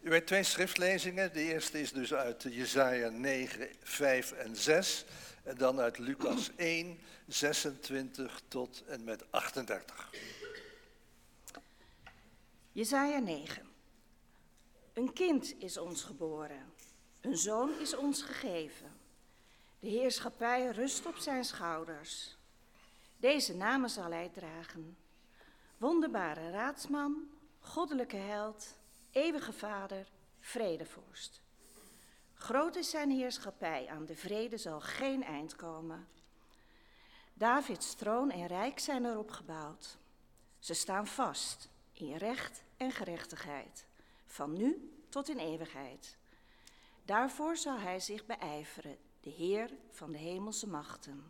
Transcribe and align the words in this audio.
U 0.00 0.10
weet 0.10 0.26
twee 0.26 0.42
schriftlezingen. 0.42 1.32
De 1.32 1.40
eerste 1.40 1.80
is 1.80 1.92
dus 1.92 2.14
uit 2.14 2.42
Jesaja 2.42 3.08
9, 3.08 3.68
5 3.82 4.32
en 4.32 4.56
6. 4.56 5.04
En 5.42 5.56
dan 5.56 5.80
uit 5.80 5.98
Lucas 5.98 6.50
1, 6.56 6.98
26 7.26 8.42
tot 8.48 8.84
en 8.86 9.04
met 9.04 9.32
38. 9.32 10.10
Jesaja 12.72 13.18
9. 13.18 13.68
Een 14.92 15.12
kind 15.12 15.54
is 15.58 15.76
ons 15.78 16.02
geboren, 16.02 16.72
een 17.20 17.36
zoon 17.36 17.78
is 17.78 17.96
ons 17.96 18.22
gegeven. 18.22 18.92
De 19.78 19.88
heerschappij 19.88 20.70
rust 20.70 21.06
op 21.06 21.16
zijn 21.16 21.44
schouders. 21.44 22.36
Deze 23.16 23.54
namen 23.54 23.90
zal 23.90 24.10
hij 24.10 24.30
dragen. 24.34 24.96
Wonderbare 25.76 26.50
raadsman, 26.50 27.28
goddelijke 27.60 28.16
held, 28.16 28.78
eeuwige 29.12 29.52
vader, 29.52 30.06
vredevorst. 30.40 31.42
Groot 32.34 32.76
is 32.76 32.90
zijn 32.90 33.10
heerschappij, 33.10 33.88
aan 33.88 34.06
de 34.06 34.16
vrede 34.16 34.56
zal 34.56 34.80
geen 34.80 35.24
eind 35.24 35.56
komen. 35.56 36.08
Davids 37.34 37.94
troon 37.94 38.30
en 38.30 38.46
rijk 38.46 38.78
zijn 38.78 39.04
erop 39.04 39.30
gebouwd. 39.30 39.98
Ze 40.58 40.74
staan 40.74 41.06
vast 41.06 41.68
in 41.92 42.16
recht 42.16 42.62
en 42.76 42.90
gerechtigheid, 42.92 43.86
van 44.26 44.52
nu 44.52 44.92
tot 45.08 45.28
in 45.28 45.38
eeuwigheid. 45.38 46.16
Daarvoor 47.04 47.56
zal 47.56 47.78
hij 47.78 48.00
zich 48.00 48.26
beijveren, 48.26 48.98
de 49.20 49.30
Heer 49.30 49.70
van 49.90 50.12
de 50.12 50.18
hemelse 50.18 50.68
machten. 50.68 51.24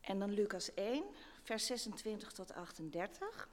En 0.00 0.18
dan 0.18 0.30
Lucas 0.30 0.74
1, 0.74 1.04
vers 1.42 1.66
26 1.66 2.32
tot 2.32 2.52
38. 2.52 3.48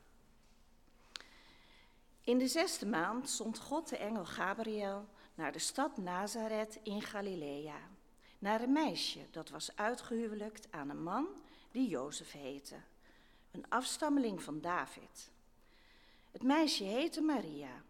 In 2.29 2.37
de 2.37 2.47
zesde 2.47 2.85
maand 2.85 3.29
zond 3.29 3.59
God 3.59 3.89
de 3.89 3.97
engel 3.97 4.25
Gabriel 4.25 5.07
naar 5.35 5.51
de 5.51 5.59
stad 5.59 5.97
Nazareth 5.97 6.79
in 6.83 7.01
Galilea, 7.01 7.79
naar 8.39 8.61
een 8.61 8.71
meisje 8.71 9.19
dat 9.31 9.49
was 9.49 9.75
uitgehuwelijkt 9.75 10.67
aan 10.71 10.89
een 10.89 11.03
man 11.03 11.27
die 11.71 11.87
Jozef 11.87 12.31
heette, 12.31 12.75
een 13.51 13.69
afstammeling 13.69 14.43
van 14.43 14.61
David. 14.61 15.31
Het 16.31 16.43
meisje 16.43 16.83
heette 16.83 17.21
Maria. 17.21 17.83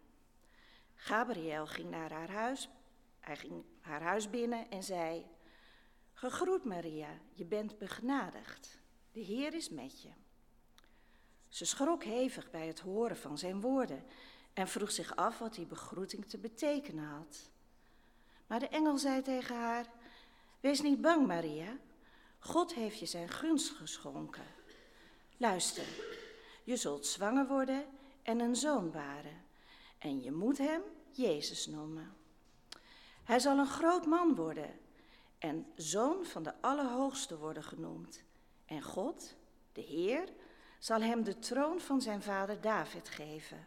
Gabriel 0.94 1.66
ging 1.66 1.90
naar 1.90 2.12
haar 2.12 2.30
huis, 2.30 2.68
hij 3.18 3.36
ging 3.36 3.64
haar 3.80 4.02
huis 4.02 4.30
binnen 4.30 4.70
en 4.70 4.82
zei: 4.82 5.26
Gegroet 6.12 6.64
Maria, 6.64 7.18
je 7.32 7.44
bent 7.44 7.78
begnadigd. 7.78 8.78
De 9.12 9.20
Heer 9.20 9.54
is 9.54 9.68
met 9.68 10.02
je. 10.02 10.10
Ze 11.50 11.64
schrok 11.64 12.04
hevig 12.04 12.50
bij 12.50 12.66
het 12.66 12.80
horen 12.80 13.16
van 13.16 13.38
zijn 13.38 13.60
woorden 13.60 14.04
en 14.52 14.68
vroeg 14.68 14.90
zich 14.90 15.16
af 15.16 15.38
wat 15.38 15.54
die 15.54 15.66
begroeting 15.66 16.26
te 16.26 16.38
betekenen 16.38 17.04
had. 17.04 17.50
Maar 18.46 18.58
de 18.58 18.68
engel 18.68 18.98
zei 18.98 19.22
tegen 19.22 19.56
haar: 19.56 19.86
Wees 20.60 20.80
niet 20.80 21.00
bang, 21.00 21.26
Maria. 21.26 21.76
God 22.38 22.74
heeft 22.74 22.98
je 22.98 23.06
zijn 23.06 23.28
gunst 23.28 23.70
geschonken. 23.70 24.46
Luister, 25.36 25.86
je 26.64 26.76
zult 26.76 27.06
zwanger 27.06 27.46
worden 27.46 27.84
en 28.22 28.40
een 28.40 28.56
zoon 28.56 28.90
baren. 28.90 29.44
En 29.98 30.22
je 30.22 30.32
moet 30.32 30.58
hem 30.58 30.82
Jezus 31.10 31.66
noemen. 31.66 32.16
Hij 33.24 33.38
zal 33.38 33.58
een 33.58 33.66
groot 33.66 34.06
man 34.06 34.34
worden 34.34 34.78
en 35.38 35.66
zoon 35.74 36.24
van 36.24 36.42
de 36.42 36.52
Allerhoogste 36.60 37.38
worden 37.38 37.64
genoemd. 37.64 38.22
En 38.66 38.82
God, 38.82 39.34
de 39.72 39.80
Heer, 39.80 40.28
zal 40.78 41.00
hem 41.00 41.24
de 41.24 41.38
troon 41.38 41.80
van 41.80 42.00
zijn 42.00 42.22
vader 42.22 42.60
David 42.60 43.08
geven. 43.08 43.66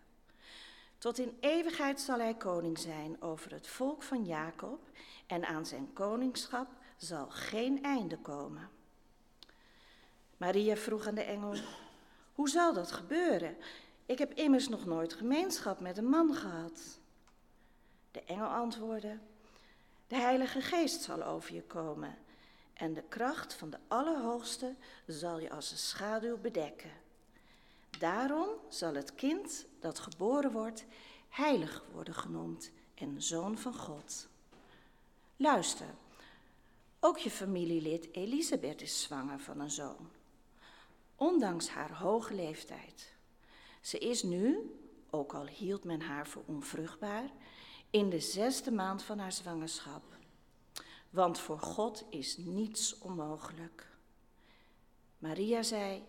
Tot 1.03 1.17
in 1.17 1.37
eeuwigheid 1.39 2.01
zal 2.01 2.19
hij 2.19 2.33
koning 2.33 2.79
zijn 2.79 3.21
over 3.21 3.51
het 3.51 3.67
volk 3.67 4.03
van 4.03 4.25
Jacob 4.25 4.79
en 5.27 5.45
aan 5.45 5.65
zijn 5.65 5.93
koningschap 5.93 6.67
zal 6.97 7.29
geen 7.29 7.83
einde 7.83 8.17
komen. 8.17 8.69
Maria 10.37 10.75
vroeg 10.75 11.07
aan 11.07 11.15
de 11.15 11.23
engel, 11.23 11.55
hoe 12.33 12.49
zal 12.49 12.73
dat 12.73 12.91
gebeuren? 12.91 13.57
Ik 14.05 14.17
heb 14.17 14.33
immers 14.33 14.69
nog 14.69 14.85
nooit 14.85 15.13
gemeenschap 15.13 15.79
met 15.79 15.97
een 15.97 16.09
man 16.09 16.33
gehad. 16.35 16.99
De 18.11 18.23
engel 18.23 18.47
antwoordde, 18.47 19.17
de 20.07 20.15
Heilige 20.15 20.61
Geest 20.61 21.01
zal 21.01 21.23
over 21.23 21.53
je 21.53 21.63
komen 21.63 22.17
en 22.73 22.93
de 22.93 23.03
kracht 23.09 23.53
van 23.53 23.69
de 23.69 23.79
Allerhoogste 23.87 24.75
zal 25.07 25.39
je 25.39 25.49
als 25.49 25.71
een 25.71 25.77
schaduw 25.77 26.37
bedekken. 26.37 27.02
Daarom 28.03 28.49
zal 28.69 28.93
het 28.93 29.15
kind 29.15 29.65
dat 29.79 29.99
geboren 29.99 30.51
wordt 30.51 30.85
heilig 31.29 31.83
worden 31.91 32.13
genoemd 32.13 32.71
en 32.93 33.21
zoon 33.21 33.57
van 33.57 33.73
God. 33.73 34.27
Luister, 35.35 35.95
ook 36.99 37.17
je 37.17 37.29
familielid 37.29 38.07
Elisabeth 38.11 38.81
is 38.81 39.01
zwanger 39.01 39.39
van 39.39 39.59
een 39.59 39.71
zoon, 39.71 40.09
ondanks 41.15 41.69
haar 41.69 41.97
hoge 41.97 42.33
leeftijd. 42.33 43.13
Ze 43.81 43.97
is 43.97 44.23
nu, 44.23 44.75
ook 45.09 45.33
al 45.33 45.47
hield 45.47 45.83
men 45.83 46.01
haar 46.01 46.27
voor 46.27 46.43
onvruchtbaar, 46.45 47.29
in 47.89 48.09
de 48.09 48.19
zesde 48.19 48.71
maand 48.71 49.03
van 49.03 49.19
haar 49.19 49.33
zwangerschap. 49.33 50.03
Want 51.09 51.39
voor 51.39 51.59
God 51.59 52.03
is 52.09 52.37
niets 52.37 52.97
onmogelijk. 52.97 53.87
Maria 55.17 55.63
zei: 55.63 56.03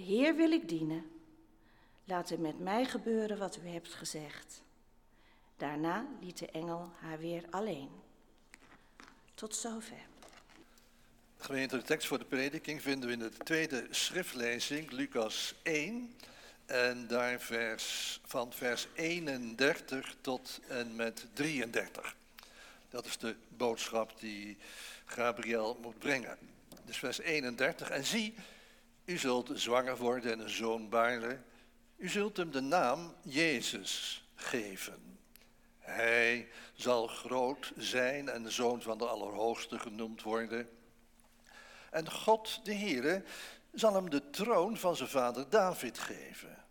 De 0.00 0.06
Heer 0.06 0.36
wil 0.36 0.50
ik 0.50 0.68
dienen. 0.68 1.10
Laat 2.04 2.30
er 2.30 2.40
met 2.40 2.58
mij 2.58 2.84
gebeuren 2.84 3.38
wat 3.38 3.58
u 3.64 3.68
hebt 3.68 3.94
gezegd. 3.94 4.62
Daarna 5.56 6.06
liet 6.20 6.38
de 6.38 6.46
engel 6.46 6.90
haar 6.98 7.18
weer 7.18 7.44
alleen. 7.50 7.88
Tot 9.34 9.56
zover. 9.56 10.06
Gemeente, 11.36 11.76
de 11.76 11.82
tekst 11.82 12.06
voor 12.06 12.18
de 12.18 12.24
prediking 12.24 12.82
vinden 12.82 13.08
we 13.08 13.14
in 13.14 13.18
de 13.18 13.30
tweede 13.30 13.86
schriftlezing, 13.90 14.90
Lucas 14.90 15.54
1. 15.62 16.14
En 16.66 17.06
daar 17.06 17.40
vers, 17.40 18.20
van 18.24 18.52
vers 18.52 18.86
31 18.94 20.16
tot 20.20 20.60
en 20.68 20.96
met 20.96 21.26
33. 21.32 22.16
Dat 22.90 23.06
is 23.06 23.18
de 23.18 23.36
boodschap 23.48 24.20
die 24.20 24.56
Gabriel 25.04 25.78
moet 25.82 25.98
brengen. 25.98 26.38
Dus 26.84 26.98
vers 26.98 27.18
31. 27.18 27.90
En 27.90 28.04
zie, 28.04 28.34
u 29.10 29.18
zult 29.18 29.50
zwanger 29.54 29.96
worden 29.96 30.32
en 30.32 30.40
een 30.40 30.50
zoon 30.50 30.88
baren. 30.88 31.44
U 31.96 32.08
zult 32.08 32.36
hem 32.36 32.50
de 32.50 32.60
naam 32.60 33.14
Jezus 33.22 34.24
geven. 34.34 35.18
Hij 35.78 36.48
zal 36.74 37.06
groot 37.06 37.72
zijn 37.76 38.28
en 38.28 38.42
de 38.42 38.50
zoon 38.50 38.82
van 38.82 38.98
de 38.98 39.06
Allerhoogste 39.06 39.78
genoemd 39.78 40.22
worden. 40.22 40.68
En 41.90 42.10
God, 42.10 42.60
de 42.64 42.74
Heere, 42.74 43.22
zal 43.72 43.94
hem 43.94 44.10
de 44.10 44.30
troon 44.30 44.76
van 44.76 44.96
zijn 44.96 45.08
vader 45.08 45.48
David 45.48 45.98
geven. 45.98 46.64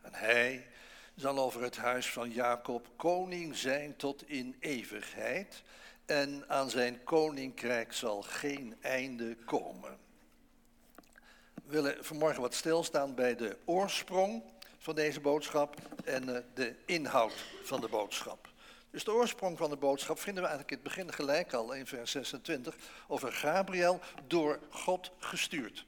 En 0.00 0.14
hij 0.14 0.66
zal 1.14 1.38
over 1.38 1.62
het 1.62 1.76
huis 1.76 2.10
van 2.10 2.30
Jacob 2.30 2.88
koning 2.96 3.56
zijn 3.56 3.96
tot 3.96 4.28
in 4.28 4.56
eeuwigheid. 4.60 5.62
En 6.06 6.44
aan 6.48 6.70
zijn 6.70 7.04
koninkrijk 7.04 7.92
zal 7.92 8.22
geen 8.22 8.76
einde 8.80 9.36
komen. 9.36 10.05
Willen 11.66 12.04
vanmorgen 12.04 12.40
wat 12.42 12.54
stilstaan 12.54 13.14
bij 13.14 13.36
de 13.36 13.56
oorsprong 13.64 14.42
van 14.78 14.94
deze 14.94 15.20
boodschap 15.20 15.76
en 16.04 16.36
eh, 16.36 16.42
de 16.54 16.74
inhoud 16.84 17.34
van 17.62 17.80
de 17.80 17.88
boodschap. 17.88 18.48
Dus 18.90 19.04
de 19.04 19.12
oorsprong 19.12 19.58
van 19.58 19.70
de 19.70 19.76
boodschap 19.76 20.18
vinden 20.18 20.42
we 20.42 20.48
eigenlijk 20.48 20.78
in 20.78 20.84
het 20.84 20.94
begin 20.94 21.12
gelijk 21.12 21.52
al 21.52 21.72
in 21.72 21.86
vers 21.86 22.10
26 22.10 22.76
over 23.08 23.32
Gabriel 23.32 24.00
door 24.26 24.58
God 24.70 25.10
gestuurd. 25.18 25.86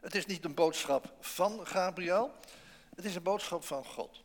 Het 0.00 0.14
is 0.14 0.26
niet 0.26 0.44
een 0.44 0.54
boodschap 0.54 1.14
van 1.20 1.66
Gabriel, 1.66 2.32
het 2.94 3.04
is 3.04 3.14
een 3.14 3.22
boodschap 3.22 3.64
van 3.64 3.84
God. 3.84 4.22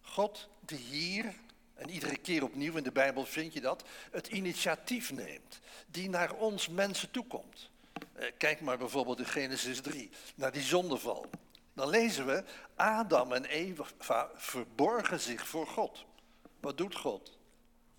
God 0.00 0.48
die 0.60 0.78
hier, 0.78 1.34
en 1.74 1.90
iedere 1.90 2.16
keer 2.16 2.42
opnieuw 2.42 2.76
in 2.76 2.82
de 2.82 2.92
Bijbel 2.92 3.24
vind 3.24 3.52
je 3.52 3.60
dat, 3.60 3.84
het 4.10 4.26
initiatief 4.26 5.12
neemt. 5.12 5.60
Die 5.86 6.08
naar 6.08 6.34
ons 6.34 6.68
mensen 6.68 7.10
toekomt. 7.10 7.70
Eh, 8.12 8.32
kijk 8.38 8.60
maar 8.60 8.78
bijvoorbeeld 8.78 9.18
in 9.18 9.26
Genesis 9.26 9.80
3, 9.80 10.10
naar 10.34 10.52
die 10.52 10.62
zondeval. 10.62 11.30
Dan 11.74 11.88
lezen 11.88 12.26
we, 12.26 12.44
Adam 12.74 13.32
en 13.32 13.44
Eva 13.44 14.30
verborgen 14.34 15.20
zich 15.20 15.48
voor 15.48 15.66
God. 15.66 16.04
Wat 16.60 16.78
doet 16.78 16.94
God 16.94 17.38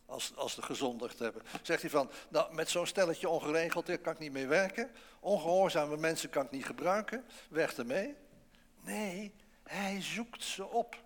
als, 0.05 0.35
als 0.35 0.53
ze 0.53 0.61
gezondigd 0.61 1.19
hebben? 1.19 1.41
Zegt 1.61 1.81
hij 1.81 1.89
van, 1.89 2.11
nou 2.29 2.53
met 2.53 2.69
zo'n 2.69 2.87
stelletje 2.87 3.29
ongeregeld 3.29 4.01
kan 4.01 4.13
ik 4.13 4.19
niet 4.19 4.31
mee 4.31 4.47
werken. 4.47 4.91
Ongehoorzame 5.19 5.97
mensen 5.97 6.29
kan 6.29 6.45
ik 6.45 6.51
niet 6.51 6.65
gebruiken. 6.65 7.25
Weg 7.49 7.77
ermee. 7.77 8.15
Nee, 8.81 9.33
hij 9.63 10.01
zoekt 10.01 10.43
ze 10.43 10.67
op. 10.67 11.03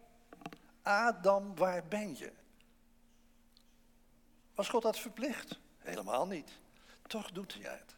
Adam, 0.82 1.56
waar 1.56 1.84
ben 1.88 2.18
je? 2.18 2.32
Was 4.56 4.70
God 4.70 4.82
dat 4.82 5.00
verplicht? 5.00 5.60
Helemaal 5.78 6.28
niet. 6.28 6.52
Toch 7.08 7.32
doet 7.32 7.54
hij 7.54 7.72
het. 7.72 7.96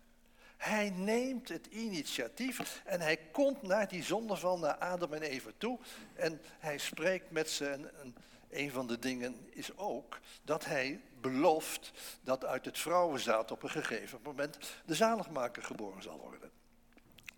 Hij 0.64 0.90
neemt 0.90 1.50
het 1.50 1.68
initiatief 1.68 2.82
en 2.86 3.02
hij 3.02 3.18
komt 3.18 3.62
naar 3.62 3.88
die 3.88 4.04
zondeval, 4.04 4.60
naar 4.60 4.76
Adam 4.78 5.14
en 5.14 5.22
Eva 5.22 5.50
toe. 5.58 5.80
En 6.14 6.42
hij 6.60 6.78
spreekt 6.78 7.32
met 7.32 7.50
ze. 7.50 7.68
En, 7.68 8.16
een 8.54 8.72
van 8.72 8.88
de 8.88 9.00
dingen 9.00 9.48
is 9.50 9.78
ook 9.78 10.20
dat 10.44 10.66
hij 10.66 11.02
belooft 11.22 11.92
dat 12.22 12.46
uit 12.46 12.66
het 12.66 12.80
vrouwenzaad 12.80 13.52
op 13.52 13.64
een 13.64 13.70
gegeven 13.70 14.20
moment 14.24 14.58
de 14.86 14.96
zaligmaker 14.96 15.64
geboren 15.64 16.04
zal 16.04 16.20
worden. 16.20 16.52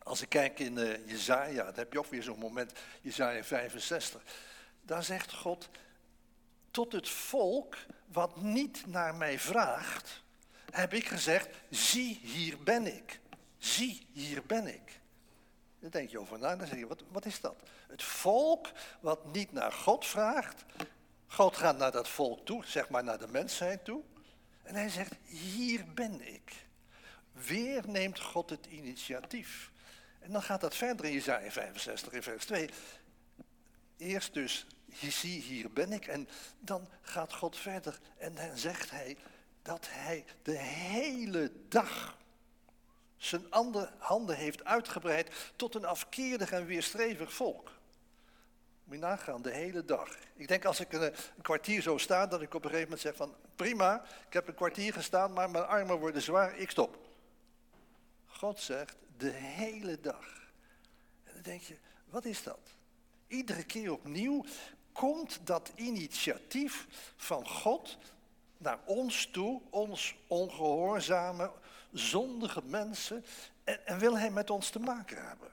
Als 0.04 0.22
ik 0.22 0.30
kijk 0.30 0.60
in 0.60 0.78
uh, 0.78 1.08
Jezaja, 1.08 1.64
dan 1.64 1.76
heb 1.76 1.94
je 1.94 2.00
ook 2.00 2.06
weer 2.06 2.24
zo'n 2.24 2.40
moment, 2.40 2.72
Jezaja 3.02 3.44
65. 3.44 4.22
Daar 4.82 5.04
zegt 5.04 5.34
God, 5.34 5.70
tot 6.72 6.92
het 6.92 7.10
volk 7.10 7.78
wat 8.06 8.42
niet 8.42 8.88
naar 8.88 9.16
mij 9.16 9.40
vraagt, 9.40 10.24
heb 10.76 10.94
ik 10.94 11.08
gezegd, 11.08 11.48
zie 11.70 12.20
hier 12.24 12.64
ben 12.64 12.96
ik. 12.96 13.20
Zie 13.58 14.08
hier 14.12 14.46
ben 14.46 14.68
ik. 14.68 15.00
Dan 15.80 15.90
denk 15.90 16.10
je 16.10 16.20
over 16.20 16.40
na, 16.40 16.56
dan 16.56 16.68
zeg 16.68 16.78
je, 16.78 16.88
wat, 16.88 17.04
wat 17.12 17.26
is 17.26 17.42
dat? 17.42 17.56
Het 17.88 18.04
volk 18.04 18.72
wat 19.00 19.34
niet 19.34 19.52
naar 19.52 19.72
God 19.72 20.06
vraagt, 20.06 20.66
God 21.28 21.58
gaat 21.58 21.78
naar 21.78 21.92
dat 21.92 22.10
volk 22.10 22.46
toe, 22.46 22.66
zeg 22.66 22.90
maar 22.90 23.04
naar 23.04 23.20
de 23.20 23.28
mensheid 23.28 23.86
toe. 23.86 24.04
En 24.64 24.76
hij 24.76 24.90
zegt, 24.90 25.14
hier 25.24 25.86
ben 25.94 26.34
ik. 26.34 26.66
Weer 27.32 27.84
neemt 27.88 28.20
God 28.20 28.50
het 28.50 28.66
initiatief. 28.66 29.72
En 30.20 30.32
dan 30.32 30.42
gaat 30.42 30.62
dat 30.62 30.76
verder 30.76 31.06
in 31.06 31.12
Jezaja 31.12 31.52
65 31.52 32.14
in 32.14 32.24
vers 32.24 32.46
2. 32.46 32.70
Eerst 33.98 34.34
dus, 34.34 34.66
zie 34.94 35.42
hier 35.42 35.72
ben 35.72 35.92
ik. 35.92 36.08
En 36.08 36.28
dan 36.60 36.88
gaat 37.02 37.34
God 37.34 37.58
verder 37.58 38.00
en 38.18 38.36
dan 38.36 38.58
zegt 38.58 38.92
hij 38.92 39.18
dat 39.66 39.88
hij 39.90 40.26
de 40.42 40.58
hele 40.58 41.52
dag 41.68 42.18
zijn 43.18 43.46
handen 43.98 44.36
heeft 44.36 44.64
uitgebreid 44.64 45.52
tot 45.56 45.76
een 45.76 45.86
afkerig 45.86 46.52
en 46.52 46.66
weerstrevig 46.66 47.34
volk. 47.34 47.72
Moet 48.84 48.96
je 48.96 49.02
nagaan, 49.02 49.42
de 49.42 49.52
hele 49.52 49.86
dag. 49.86 50.16
Ik 50.36 50.48
denk 50.48 50.66
als 50.66 50.80
ik 50.80 50.94
een, 50.94 51.02
een, 51.02 51.42
kwartier 51.42 51.82
zo 51.82 51.98
sta, 51.98 52.28
dat 52.28 52.42
ik 52.42 52.54
op 52.54 52.64
een 52.64 52.70
gegeven 52.70 52.90
moment 52.90 53.02
zeg 53.02 53.16
van 53.16 53.36
prima, 53.56 54.06
ik 54.28 54.34
heb 54.34 54.48
een 54.48 54.56
kwartier 54.56 54.94
gestaan, 54.94 55.34
maar 55.34 55.50
mijn 55.50 55.66
armen 55.66 56.00
worden 56.00 56.22
zwaar, 56.22 56.58
ik 56.58 56.70
stop. 56.70 56.98
God 58.26 58.60
zegt 58.60 58.96
de 59.18 59.30
hele 59.32 60.00
dag. 60.00 60.52
En 61.24 61.34
dan 61.34 61.42
denk 61.42 61.62
je, 61.62 61.78
wat 62.10 62.26
is 62.26 62.44
dat? 62.44 62.76
Iedere 63.28 63.64
keer 63.64 63.92
opnieuw 63.92 64.46
komt 64.92 65.40
dat 65.44 65.72
initiatief 65.76 66.88
van 67.16 67.48
God 67.48 67.98
naar 68.58 68.80
ons 68.86 69.26
toe, 69.26 69.62
ons 69.70 70.16
ongehoorzame, 70.28 71.52
zondige 71.92 72.62
mensen, 72.64 73.26
en, 73.64 73.88
en 73.88 74.00
wil 74.00 74.18
hij 74.18 74.32
met 74.32 74.50
ons 74.50 74.70
te 74.70 74.80
maken 74.80 75.28
hebben. 75.28 75.52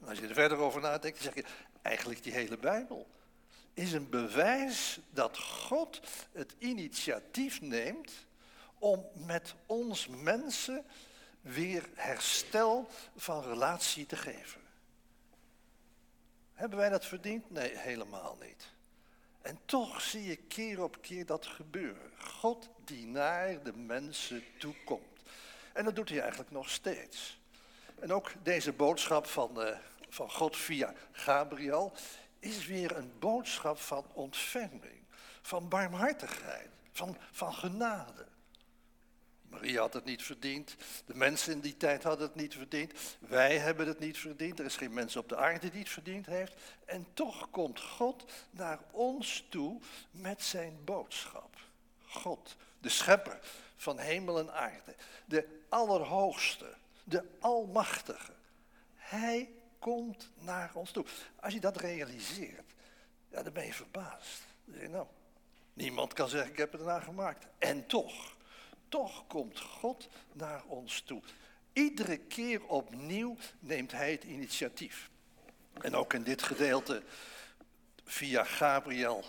En 0.00 0.08
als 0.08 0.18
je 0.18 0.26
er 0.26 0.34
verder 0.34 0.58
over 0.58 0.80
nadenkt, 0.80 1.22
dan 1.22 1.32
zeg 1.32 1.44
je, 1.44 1.50
eigenlijk 1.82 2.22
die 2.22 2.32
hele 2.32 2.56
Bijbel 2.56 3.06
is 3.74 3.92
een 3.92 4.08
bewijs 4.08 4.98
dat 5.10 5.38
God 5.38 6.00
het 6.32 6.54
initiatief 6.58 7.60
neemt 7.60 8.12
om 8.78 9.06
met 9.14 9.54
ons 9.66 10.08
mensen 10.08 10.84
weer 11.40 11.88
herstel 11.94 12.88
van 13.16 13.42
relatie 13.42 14.06
te 14.06 14.16
geven. 14.16 14.60
Hebben 16.54 16.78
wij 16.78 16.88
dat 16.88 17.06
verdiend? 17.06 17.50
Nee, 17.50 17.78
helemaal 17.78 18.36
niet. 18.40 18.73
En 19.44 19.58
toch 19.64 20.00
zie 20.00 20.22
je 20.22 20.36
keer 20.36 20.82
op 20.82 20.96
keer 21.00 21.26
dat 21.26 21.46
gebeuren. 21.46 22.10
God 22.18 22.68
die 22.84 23.06
naar 23.06 23.62
de 23.62 23.72
mensen 23.72 24.44
toe 24.58 24.74
komt. 24.84 25.22
En 25.72 25.84
dat 25.84 25.96
doet 25.96 26.08
hij 26.08 26.20
eigenlijk 26.20 26.50
nog 26.50 26.70
steeds. 26.70 27.40
En 27.98 28.12
ook 28.12 28.32
deze 28.42 28.72
boodschap 28.72 29.26
van, 29.26 29.60
uh, 29.60 29.76
van 30.08 30.30
God 30.30 30.56
via 30.56 30.94
Gabriel 31.12 31.92
is 32.38 32.66
weer 32.66 32.96
een 32.96 33.12
boodschap 33.18 33.78
van 33.78 34.04
ontferming, 34.12 35.02
van 35.42 35.68
barmhartigheid, 35.68 36.68
van, 36.92 37.16
van 37.32 37.54
genade. 37.54 38.26
Maria 39.54 39.80
had 39.80 39.92
het 39.92 40.04
niet 40.04 40.22
verdiend, 40.22 40.76
de 41.06 41.14
mensen 41.14 41.52
in 41.52 41.60
die 41.60 41.76
tijd 41.76 42.02
hadden 42.02 42.26
het 42.26 42.36
niet 42.36 42.54
verdiend, 42.54 42.92
wij 43.18 43.58
hebben 43.58 43.86
het 43.86 43.98
niet 43.98 44.18
verdiend, 44.18 44.58
er 44.58 44.64
is 44.64 44.76
geen 44.76 44.92
mens 44.92 45.16
op 45.16 45.28
de 45.28 45.36
aarde 45.36 45.70
die 45.70 45.80
het 45.80 45.88
verdiend 45.88 46.26
heeft. 46.26 46.54
En 46.84 47.06
toch 47.12 47.50
komt 47.50 47.80
God 47.80 48.24
naar 48.50 48.78
ons 48.90 49.46
toe 49.48 49.80
met 50.10 50.42
zijn 50.42 50.78
boodschap. 50.84 51.56
God, 52.06 52.56
de 52.78 52.88
schepper 52.88 53.38
van 53.76 53.98
hemel 53.98 54.38
en 54.38 54.52
aarde, 54.52 54.94
de 55.24 55.62
Allerhoogste, 55.68 56.74
de 57.04 57.24
Almachtige. 57.40 58.32
Hij 58.94 59.50
komt 59.78 60.30
naar 60.34 60.70
ons 60.74 60.90
toe. 60.90 61.04
Als 61.40 61.52
je 61.52 61.60
dat 61.60 61.76
realiseert, 61.76 62.72
ja, 63.28 63.42
dan 63.42 63.52
ben 63.52 63.66
je 63.66 63.72
verbaasd. 63.72 64.42
Dan 64.64 64.74
zeg 64.74 64.82
je, 64.82 64.88
nou, 64.88 65.06
niemand 65.72 66.12
kan 66.12 66.28
zeggen 66.28 66.50
ik 66.50 66.58
heb 66.58 66.72
het 66.72 66.80
ernaar 66.80 67.02
gemaakt. 67.02 67.46
En 67.58 67.86
toch, 67.86 68.33
toch 68.94 69.26
komt 69.26 69.60
God 69.60 70.08
naar 70.32 70.64
ons 70.66 71.00
toe. 71.00 71.22
Iedere 71.72 72.18
keer 72.18 72.64
opnieuw 72.66 73.36
neemt 73.58 73.92
hij 73.92 74.10
het 74.10 74.24
initiatief. 74.24 75.10
En 75.80 75.94
ook 75.94 76.12
in 76.12 76.22
dit 76.22 76.42
gedeelte 76.42 77.02
via 78.04 78.44
Gabriel, 78.44 79.24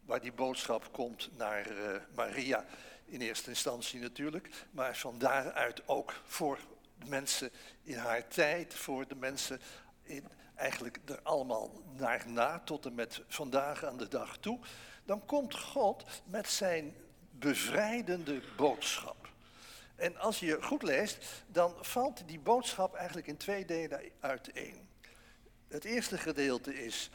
waar 0.00 0.20
die 0.20 0.32
boodschap 0.32 0.92
komt 0.92 1.30
naar 1.36 1.70
uh, 1.70 1.96
Maria, 2.14 2.64
in 3.04 3.20
eerste 3.20 3.48
instantie 3.48 4.00
natuurlijk, 4.00 4.48
maar 4.70 4.96
van 4.96 5.18
daaruit 5.18 5.88
ook 5.88 6.14
voor 6.24 6.58
mensen 7.06 7.50
in 7.82 7.96
haar 7.96 8.28
tijd, 8.28 8.74
voor 8.74 9.08
de 9.08 9.16
mensen 9.16 9.60
in, 10.02 10.26
eigenlijk 10.54 10.98
er 11.04 11.20
allemaal 11.22 11.82
naar 11.96 12.28
na, 12.28 12.58
tot 12.58 12.86
en 12.86 12.94
met 12.94 13.22
vandaag 13.28 13.84
aan 13.84 13.96
de 13.96 14.08
dag 14.08 14.38
toe, 14.38 14.58
dan 15.04 15.24
komt 15.24 15.54
God 15.54 16.04
met 16.24 16.48
zijn 16.48 16.94
bevrijdende 17.40 18.40
boodschap. 18.56 19.28
En 19.96 20.16
als 20.16 20.40
je 20.40 20.62
goed 20.62 20.82
leest, 20.82 21.24
dan 21.46 21.74
valt 21.80 22.22
die 22.26 22.38
boodschap 22.38 22.94
eigenlijk 22.94 23.26
in 23.26 23.36
twee 23.36 23.64
delen 23.64 24.00
uiteen. 24.20 24.88
Het 25.68 25.84
eerste 25.84 26.18
gedeelte 26.18 26.84
is, 26.84 27.10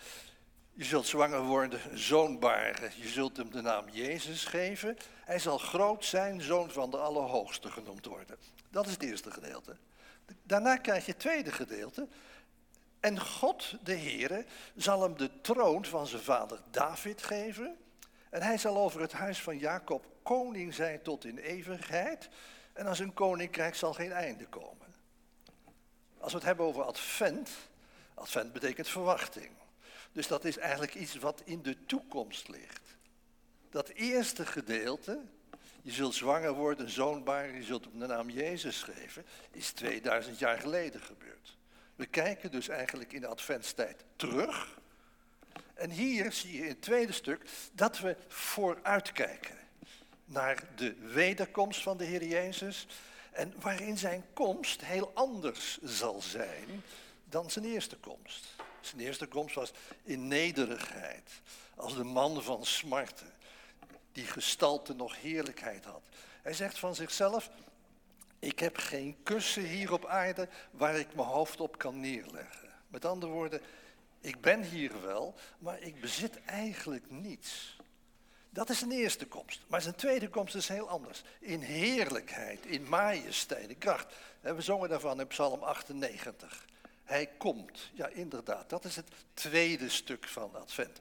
je 0.73 0.83
zult 0.83 1.07
zwanger 1.07 1.41
worden, 1.41 1.79
zoon 1.93 2.39
baren. 2.39 2.91
Je 2.95 3.07
zult 3.07 3.37
hem 3.37 3.51
de 3.51 3.61
naam 3.61 3.89
Jezus 3.89 4.45
geven. 4.45 4.97
Hij 5.23 5.39
zal 5.39 5.57
groot 5.57 6.05
zijn, 6.05 6.41
zoon 6.41 6.71
van 6.71 6.89
de 6.89 6.97
Allerhoogste 6.97 7.71
genoemd 7.71 8.05
worden. 8.05 8.37
Dat 8.69 8.85
is 8.85 8.91
het 8.91 9.03
eerste 9.03 9.31
gedeelte. 9.31 9.77
Daarna 10.43 10.77
krijg 10.77 11.05
je 11.05 11.11
het 11.11 11.19
tweede 11.19 11.51
gedeelte. 11.51 12.07
En 12.99 13.19
God, 13.19 13.75
de 13.83 13.97
Heere, 13.97 14.45
zal 14.75 15.01
hem 15.01 15.17
de 15.17 15.41
troon 15.41 15.85
van 15.85 16.07
zijn 16.07 16.21
vader 16.21 16.59
David 16.71 17.23
geven. 17.23 17.77
En 18.35 18.41
hij 18.41 18.57
zal 18.57 18.77
over 18.77 19.01
het 19.01 19.11
huis 19.11 19.41
van 19.41 19.57
Jacob 19.57 20.05
koning 20.23 20.73
zijn 20.73 21.01
tot 21.01 21.25
in 21.25 21.37
eeuwigheid. 21.37 22.29
En 22.73 22.87
aan 22.87 22.95
zijn 22.95 23.13
koninkrijk 23.13 23.75
zal 23.75 23.93
geen 23.93 24.11
einde 24.11 24.45
komen. 24.47 24.95
Als 26.17 26.31
we 26.31 26.37
het 26.37 26.47
hebben 26.47 26.65
over 26.65 26.83
advent, 26.83 27.49
advent 28.13 28.53
betekent 28.53 28.87
verwachting. 28.87 29.49
Dus 30.11 30.27
dat 30.27 30.45
is 30.45 30.57
eigenlijk 30.57 30.95
iets 30.95 31.15
wat 31.15 31.41
in 31.45 31.61
de 31.61 31.85
toekomst 31.85 32.47
ligt. 32.47 32.95
Dat 33.69 33.89
eerste 33.89 34.45
gedeelte, 34.45 35.21
je 35.81 35.91
zult 35.91 36.15
zwanger 36.15 36.53
worden, 36.53 36.89
zoonbaar, 36.89 37.55
je 37.55 37.63
zult 37.63 37.87
op 37.87 37.99
de 37.99 38.05
naam 38.05 38.29
Jezus 38.29 38.83
geven, 38.83 39.25
is 39.51 39.71
2000 39.71 40.39
jaar 40.39 40.59
geleden 40.59 41.01
gebeurd. 41.01 41.57
We 41.95 42.05
kijken 42.05 42.51
dus 42.51 42.67
eigenlijk 42.67 43.13
in 43.13 43.21
de 43.21 43.27
adventstijd 43.27 44.03
terug. 44.15 44.83
En 45.75 45.89
hier 45.89 46.31
zie 46.31 46.53
je 46.53 46.61
in 46.61 46.67
het 46.67 46.81
tweede 46.81 47.13
stuk 47.13 47.41
dat 47.73 47.99
we 47.99 48.15
vooruitkijken 48.27 49.57
naar 50.25 50.63
de 50.75 50.93
wederkomst 50.93 51.81
van 51.81 51.97
de 51.97 52.03
Heer 52.03 52.23
Jezus. 52.23 52.87
En 53.31 53.53
waarin 53.61 53.97
zijn 53.97 54.23
komst 54.33 54.85
heel 54.85 55.11
anders 55.13 55.77
zal 55.83 56.21
zijn 56.21 56.83
dan 57.29 57.49
zijn 57.49 57.65
eerste 57.65 57.97
komst. 57.97 58.45
Zijn 58.81 59.01
eerste 59.01 59.25
komst 59.25 59.55
was 59.55 59.71
in 60.03 60.27
nederigheid, 60.27 61.41
als 61.75 61.95
de 61.95 62.03
man 62.03 62.43
van 62.43 62.65
smarten, 62.65 63.33
die 64.11 64.25
gestalte 64.25 64.93
nog 64.93 65.21
heerlijkheid 65.21 65.85
had. 65.85 66.01
Hij 66.41 66.53
zegt 66.53 66.79
van 66.79 66.95
zichzelf, 66.95 67.49
ik 68.39 68.59
heb 68.59 68.77
geen 68.77 69.17
kussen 69.23 69.63
hier 69.63 69.93
op 69.93 70.05
aarde 70.05 70.47
waar 70.71 70.95
ik 70.95 71.15
mijn 71.15 71.27
hoofd 71.27 71.59
op 71.59 71.77
kan 71.77 71.99
neerleggen. 71.99 72.69
Met 72.87 73.05
andere 73.05 73.31
woorden, 73.31 73.61
ik 74.25 74.41
ben 74.41 74.63
hier 74.63 75.01
wel, 75.01 75.35
maar 75.59 75.81
ik 75.81 76.01
bezit 76.01 76.43
eigenlijk 76.45 77.09
niets. 77.09 77.77
Dat 78.49 78.69
is 78.69 78.79
zijn 78.79 78.91
eerste 78.91 79.25
komst. 79.25 79.61
Maar 79.67 79.81
zijn 79.81 79.95
tweede 79.95 80.29
komst 80.29 80.55
is 80.55 80.67
heel 80.67 80.89
anders. 80.89 81.23
In 81.39 81.61
heerlijkheid, 81.61 82.65
in 82.65 82.89
majesteit, 82.89 83.69
in 83.69 83.77
kracht. 83.77 84.13
We 84.41 84.61
zongen 84.61 84.89
daarvan 84.89 85.19
in 85.19 85.27
Psalm 85.27 85.63
98. 85.63 86.65
Hij 87.03 87.29
komt. 87.37 87.89
Ja, 87.93 88.07
inderdaad. 88.07 88.69
Dat 88.69 88.85
is 88.85 88.95
het 88.95 89.07
tweede 89.33 89.89
stuk 89.89 90.27
van 90.27 90.55
Advent. 90.55 90.99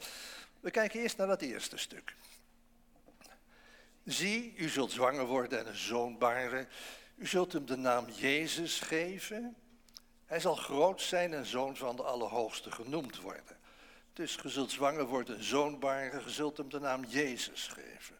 We 0.61 0.71
kijken 0.71 1.01
eerst 1.01 1.17
naar 1.17 1.27
dat 1.27 1.41
eerste 1.41 1.77
stuk. 1.77 2.15
Zie, 4.05 4.55
u 4.57 4.69
zult 4.69 4.93
zwanger 4.93 5.27
worden 5.27 5.59
en 5.59 5.67
een 5.67 5.77
zoon 5.77 6.19
baren. 6.19 6.69
U 7.17 7.27
zult 7.27 7.53
hem 7.53 7.67
de 7.67 7.77
naam 7.77 8.11
Jezus 8.11 8.81
geven. 8.81 9.57
Hij 10.27 10.41
zal 10.41 10.55
groot 10.55 11.01
zijn 11.01 11.35
en 11.35 11.47
zoon 11.47 11.77
van 11.77 11.97
de 11.97 12.03
Allerhoogste 12.03 12.71
genoemd 12.71 13.21
worden. 13.21 13.57
Dus 14.13 14.39
je 14.43 14.49
zult 14.49 14.71
zwanger 14.71 15.05
worden, 15.05 15.37
een 15.37 15.43
zoon 15.43 15.79
baren, 15.79 16.23
je 16.25 16.31
zult 16.31 16.57
hem 16.57 16.69
de 16.69 16.79
naam 16.79 17.05
Jezus 17.05 17.69
geven. 17.69 18.17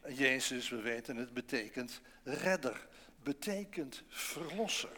En 0.00 0.14
Jezus, 0.14 0.68
we 0.68 0.80
weten 0.80 1.16
het, 1.16 1.32
betekent 1.34 2.00
redder, 2.22 2.86
betekent 3.22 4.02
verlosser. 4.08 4.96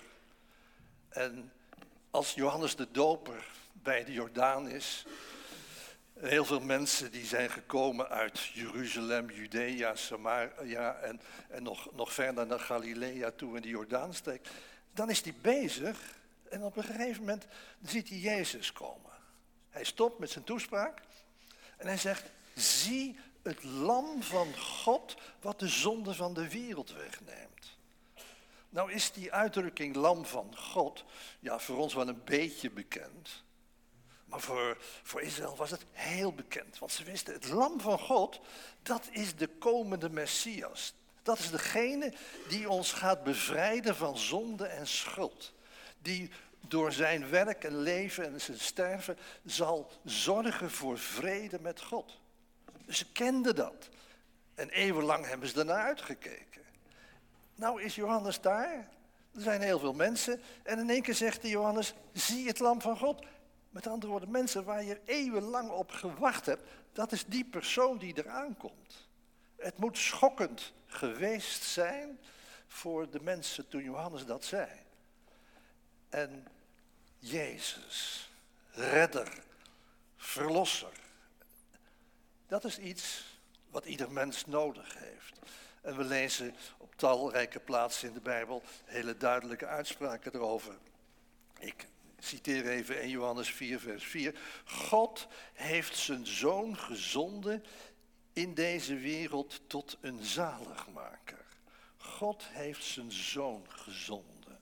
En 1.08 1.52
als 2.10 2.34
Johannes 2.34 2.76
de 2.76 2.90
Doper 2.90 3.44
bij 3.72 4.04
de 4.04 4.12
Jordaan 4.12 4.68
is, 4.68 5.04
heel 6.18 6.44
veel 6.44 6.60
mensen 6.60 7.10
die 7.10 7.24
zijn 7.24 7.50
gekomen 7.50 8.08
uit 8.08 8.40
Jeruzalem, 8.42 9.30
Judea, 9.30 9.94
Samaria 9.94 10.94
en, 10.94 11.20
en 11.48 11.62
nog, 11.62 11.88
nog 11.92 12.12
verder 12.12 12.46
naar 12.46 12.60
Galilea 12.60 13.30
toe 13.30 13.56
in 13.56 13.62
de 13.62 13.68
Jordaanstreek, 13.68 14.48
dan 14.92 15.10
is 15.10 15.22
hij 15.22 15.34
bezig 15.40 16.18
en 16.48 16.64
op 16.64 16.76
een 16.76 16.84
gegeven 16.84 17.20
moment 17.20 17.46
ziet 17.82 18.08
hij 18.08 18.18
Jezus 18.18 18.72
komen. 18.72 19.10
Hij 19.70 19.84
stopt 19.84 20.18
met 20.18 20.30
zijn 20.30 20.44
toespraak 20.44 21.02
en 21.76 21.86
hij 21.86 21.96
zegt, 21.96 22.30
zie 22.54 23.18
het 23.42 23.62
lam 23.62 24.22
van 24.22 24.56
God 24.58 25.16
wat 25.40 25.58
de 25.58 25.68
zonde 25.68 26.14
van 26.14 26.34
de 26.34 26.48
wereld 26.48 26.92
wegneemt. 26.92 27.78
Nou 28.68 28.92
is 28.92 29.12
die 29.12 29.32
uitdrukking 29.32 29.96
lam 29.96 30.24
van 30.24 30.56
God 30.56 31.04
ja, 31.40 31.58
voor 31.58 31.76
ons 31.76 31.94
wel 31.94 32.08
een 32.08 32.24
beetje 32.24 32.70
bekend. 32.70 33.44
Maar 34.24 34.40
voor, 34.40 34.76
voor 35.02 35.20
Israël 35.20 35.56
was 35.56 35.70
het 35.70 35.84
heel 35.90 36.32
bekend. 36.32 36.78
Want 36.78 36.92
ze 36.92 37.04
wisten, 37.04 37.34
het 37.34 37.48
lam 37.48 37.80
van 37.80 37.98
God, 37.98 38.40
dat 38.82 39.08
is 39.10 39.36
de 39.36 39.48
komende 39.48 40.10
Messias. 40.10 40.94
Dat 41.30 41.38
is 41.38 41.50
degene 41.50 42.12
die 42.48 42.70
ons 42.70 42.92
gaat 42.92 43.22
bevrijden 43.22 43.96
van 43.96 44.18
zonde 44.18 44.66
en 44.66 44.86
schuld. 44.86 45.52
Die 46.02 46.30
door 46.60 46.92
zijn 46.92 47.30
werk 47.30 47.64
en 47.64 47.78
leven 47.78 48.24
en 48.24 48.40
zijn 48.40 48.58
sterven 48.58 49.18
zal 49.44 49.90
zorgen 50.04 50.70
voor 50.70 50.98
vrede 50.98 51.60
met 51.60 51.80
God. 51.80 52.18
Dus 52.84 52.98
ze 52.98 53.12
kenden 53.12 53.54
dat. 53.54 53.88
En 54.54 54.68
eeuwenlang 54.68 55.26
hebben 55.26 55.48
ze 55.48 55.54
daarnaar 55.54 55.84
uitgekeken. 55.84 56.62
Nou 57.54 57.82
is 57.82 57.94
Johannes 57.94 58.40
daar. 58.40 58.88
Er 59.34 59.40
zijn 59.40 59.60
heel 59.60 59.78
veel 59.78 59.94
mensen. 59.94 60.40
En 60.62 60.78
in 60.78 60.90
één 60.90 61.02
keer 61.02 61.14
zegt 61.14 61.42
de 61.42 61.48
Johannes, 61.48 61.94
zie 62.12 62.46
het 62.46 62.58
lam 62.58 62.80
van 62.80 62.98
God. 62.98 63.26
Met 63.68 63.86
andere 63.86 64.10
woorden, 64.10 64.30
mensen 64.30 64.64
waar 64.64 64.84
je 64.84 65.00
eeuwenlang 65.04 65.70
op 65.70 65.90
gewacht 65.90 66.46
hebt, 66.46 66.68
dat 66.92 67.12
is 67.12 67.24
die 67.26 67.44
persoon 67.44 67.98
die 67.98 68.18
eraan 68.18 68.56
komt. 68.56 69.08
Het 69.56 69.78
moet 69.78 69.98
schokkend 69.98 70.72
geweest 70.90 71.62
zijn 71.62 72.18
voor 72.66 73.10
de 73.10 73.20
mensen 73.20 73.68
toen 73.68 73.82
Johannes 73.82 74.26
dat 74.26 74.44
zei. 74.44 74.68
En 76.08 76.46
Jezus, 77.18 78.30
redder, 78.70 79.42
verlosser, 80.16 80.92
dat 82.46 82.64
is 82.64 82.78
iets 82.78 83.24
wat 83.70 83.84
ieder 83.84 84.12
mens 84.12 84.46
nodig 84.46 84.98
heeft. 84.98 85.38
En 85.80 85.96
we 85.96 86.04
lezen 86.04 86.54
op 86.78 86.94
talrijke 86.96 87.60
plaatsen 87.60 88.08
in 88.08 88.14
de 88.14 88.20
Bijbel 88.20 88.62
hele 88.84 89.16
duidelijke 89.16 89.66
uitspraken 89.66 90.34
erover. 90.34 90.78
Ik 91.58 91.86
citeer 92.18 92.68
even 92.68 92.98
1 93.00 93.08
Johannes 93.08 93.50
4, 93.50 93.80
vers 93.80 94.04
4. 94.04 94.38
God 94.64 95.26
heeft 95.52 95.96
zijn 95.96 96.26
zoon 96.26 96.76
gezonden 96.76 97.64
in 98.32 98.54
deze 98.54 98.96
wereld 98.96 99.60
tot 99.66 99.98
een 100.00 100.24
zaligmaker. 100.24 101.44
God 101.96 102.44
heeft 102.48 102.84
zijn 102.84 103.12
zoon 103.12 103.64
gezonden. 103.68 104.58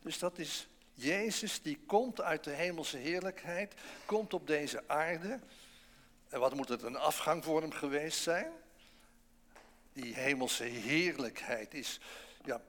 Dus 0.00 0.18
dat 0.18 0.38
is 0.38 0.68
Jezus 0.94 1.62
die 1.62 1.78
komt 1.86 2.20
uit 2.20 2.44
de 2.44 2.50
hemelse 2.50 2.96
heerlijkheid, 2.96 3.74
komt 4.04 4.34
op 4.34 4.46
deze 4.46 4.88
aarde. 4.88 5.40
En 6.28 6.40
wat 6.40 6.54
moet 6.54 6.68
het 6.68 6.82
een 6.82 6.96
afgang 6.96 7.44
voor 7.44 7.60
hem 7.60 7.72
geweest 7.72 8.22
zijn? 8.22 8.52
Die 9.92 10.14
hemelse 10.14 10.64
heerlijkheid 10.64 11.74
is, 11.74 12.00
ja, 12.44 12.62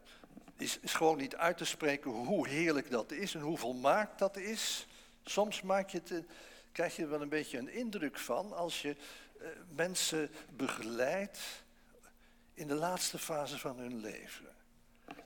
is, 0.58 0.80
is 0.80 0.94
gewoon 0.94 1.18
niet 1.18 1.36
uit 1.36 1.58
te 1.58 1.65
spreken 1.65 2.12
hoe 2.12 2.48
heerlijk 2.48 2.92
dat 2.92 3.12
is 3.12 3.34
en 3.34 3.42
hoe 3.42 3.58
volmaakt 3.58 4.20
dat 4.20 4.38
is. 4.38 4.88
Soms 5.24 5.62
maak 5.62 5.89
je 5.89 6.01
het, 6.03 6.25
krijg 6.74 6.96
je 6.96 7.03
er 7.03 7.10
wel 7.10 7.22
een 7.22 7.30
beetje 7.30 7.58
een 7.58 7.74
indruk 7.74 8.20
van 8.20 8.53
als 8.53 8.82
je 8.82 8.96
eh, 9.39 9.48
mensen 9.75 10.32
begeleidt 10.50 11.39
in 12.53 12.68
de 12.68 12.74
laatste 12.74 13.20
fase 13.20 13.60
van 13.60 13.77
hun 13.77 14.00
leven. 14.00 14.56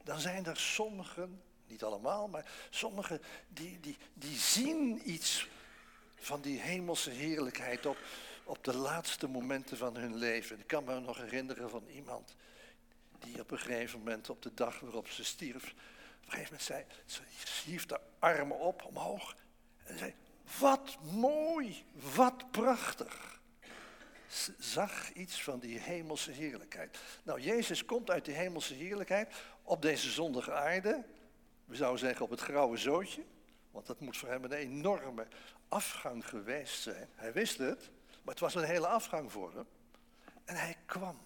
Dan 0.04 0.20
zijn 0.20 0.46
er 0.46 0.58
sommigen, 0.58 1.42
niet 1.68 1.84
allemaal, 1.84 2.28
maar 2.28 2.52
sommigen 2.70 3.22
die, 3.48 3.80
die, 3.80 3.98
die 4.14 4.38
zien 4.38 5.12
iets 5.12 5.48
van 6.16 6.42
die 6.42 6.60
hemelse 6.60 7.10
heerlijkheid 7.10 7.86
op, 7.86 7.98
op 8.44 8.64
de 8.64 8.76
laatste 8.76 9.28
momenten 9.28 9.78
van 9.78 9.96
hun 9.98 10.16
leven. 10.16 10.60
Ik 10.60 10.68
kan 10.68 10.84
me 10.84 11.00
nog 11.00 11.18
herinneren 11.18 11.70
van 11.70 11.88
iemand 11.88 12.36
die 13.20 13.42
op 13.42 13.52
een 13.52 13.60
gegeven 13.60 14.00
moment 14.00 14.30
op 14.30 14.42
de 14.42 14.54
dag 14.54 14.80
waarop 14.80 15.08
ze 15.08 15.24
stierf, 15.24 15.64
op 15.64 16.26
een 16.26 16.32
gegeven 16.32 16.44
moment 16.44 16.62
zei, 16.62 16.86
ze 17.06 17.22
hief 17.66 17.86
de 17.86 18.00
armen 18.20 18.60
op, 18.60 18.86
omhoog, 18.86 19.36
en 19.84 19.98
zei, 19.98 20.14
wat 20.60 20.98
mooi, 21.02 21.86
wat 22.16 22.52
prachtig. 22.52 23.42
Zag 24.58 25.14
iets 25.14 25.44
van 25.44 25.60
die 25.60 25.80
hemelse 25.80 26.32
heerlijkheid. 26.32 27.00
Nou, 27.24 27.42
Jezus 27.42 27.86
komt 27.86 28.10
uit 28.10 28.26
die 28.26 28.34
hemelse 28.34 28.74
heerlijkheid 28.74 29.36
op 29.64 29.82
deze 29.82 30.12
zondige 30.12 30.54
aarde. 30.54 31.04
We 31.66 31.76
zouden 31.76 32.00
zeggen 32.00 32.26
op 32.26 32.32
het 32.32 32.42
grauwe 32.42 32.78
zootje. 32.78 33.24
Want 33.72 33.86
dat 33.86 34.00
moet 34.00 34.18
voor 34.18 34.30
hem 34.30 34.44
een 34.44 34.52
enorme 34.52 35.28
afgang 35.68 36.30
geweest 36.30 36.82
zijn. 36.82 37.10
Hij 37.16 37.34
wist 37.34 37.58
het, 37.58 37.90
maar 38.22 38.34
het 38.34 38.40
was 38.40 38.56
een 38.56 38.64
hele 38.64 38.88
afgang 38.88 39.32
voor 39.32 39.54
hem. 39.54 39.68
En 40.46 40.56
hij 40.56 40.76
kwam. 40.86 41.18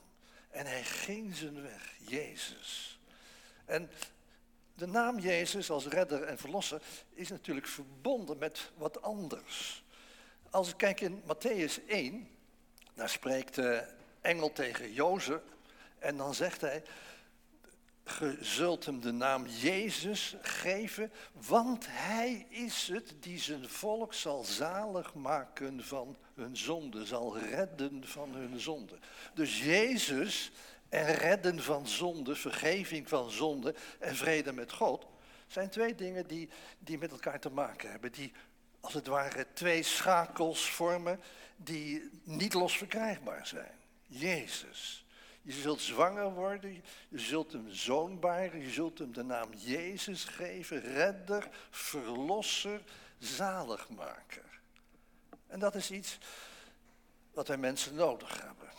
En 0.49 0.65
hij 0.65 0.83
ging 0.83 1.35
zijn 1.35 1.61
weg, 1.61 1.95
Jezus. 1.97 2.99
En 3.65 3.89
de 4.81 4.87
naam 4.87 5.19
Jezus 5.19 5.69
als 5.69 5.87
redder 5.87 6.23
en 6.23 6.37
verlosser 6.37 6.81
is 7.13 7.29
natuurlijk 7.29 7.67
verbonden 7.67 8.37
met 8.37 8.71
wat 8.77 9.01
anders. 9.01 9.83
Als 10.49 10.69
ik 10.69 10.77
kijk 10.77 11.01
in 11.01 11.21
Matthäus 11.21 11.85
1, 11.87 12.27
daar 12.93 13.09
spreekt 13.09 13.55
de 13.55 13.83
engel 14.21 14.51
tegen 14.51 14.93
Jozef 14.93 15.41
en 15.99 16.17
dan 16.17 16.33
zegt 16.33 16.61
hij, 16.61 16.83
ge 18.03 18.37
zult 18.39 18.85
hem 18.85 19.01
de 19.01 19.11
naam 19.11 19.47
Jezus 19.47 20.35
geven, 20.41 21.11
want 21.33 21.85
hij 21.89 22.45
is 22.49 22.87
het 22.87 23.13
die 23.19 23.39
zijn 23.39 23.69
volk 23.69 24.13
zal 24.13 24.43
zalig 24.43 25.13
maken 25.13 25.83
van 25.83 26.17
hun 26.33 26.57
zonde, 26.57 27.05
zal 27.05 27.37
redden 27.37 28.07
van 28.07 28.33
hun 28.33 28.59
zonde. 28.59 28.97
Dus 29.33 29.63
Jezus 29.63 30.51
en 30.91 31.15
redden 31.15 31.63
van 31.63 31.87
zonde, 31.87 32.35
vergeving 32.35 33.09
van 33.09 33.31
zonde 33.31 33.75
en 33.99 34.15
vrede 34.15 34.53
met 34.53 34.71
God, 34.71 35.07
zijn 35.47 35.69
twee 35.69 35.95
dingen 35.95 36.27
die, 36.27 36.49
die 36.79 36.97
met 36.97 37.11
elkaar 37.11 37.39
te 37.39 37.49
maken 37.49 37.91
hebben, 37.91 38.11
die 38.11 38.33
als 38.79 38.93
het 38.93 39.07
ware 39.07 39.45
twee 39.53 39.83
schakels 39.83 40.69
vormen 40.69 41.19
die 41.55 42.09
niet 42.23 42.53
los 42.53 42.77
verkrijgbaar 42.77 43.47
zijn. 43.47 43.79
Jezus 44.07 45.05
je 45.41 45.51
zult 45.51 45.81
zwanger 45.81 46.33
worden, 46.33 46.83
je 47.09 47.19
zult 47.19 47.51
hem 47.51 47.69
zoon 47.69 48.19
baren, 48.19 48.59
je 48.59 48.69
zult 48.69 48.97
hem 48.97 49.13
de 49.13 49.23
naam 49.23 49.53
Jezus 49.53 50.23
geven, 50.23 50.81
redder, 50.81 51.49
verlosser, 51.69 52.81
zaligmaker. 53.19 54.59
En 55.47 55.59
dat 55.59 55.75
is 55.75 55.91
iets 55.91 56.17
wat 57.33 57.47
wij 57.47 57.57
mensen 57.57 57.95
nodig 57.95 58.41
hebben. 58.41 58.69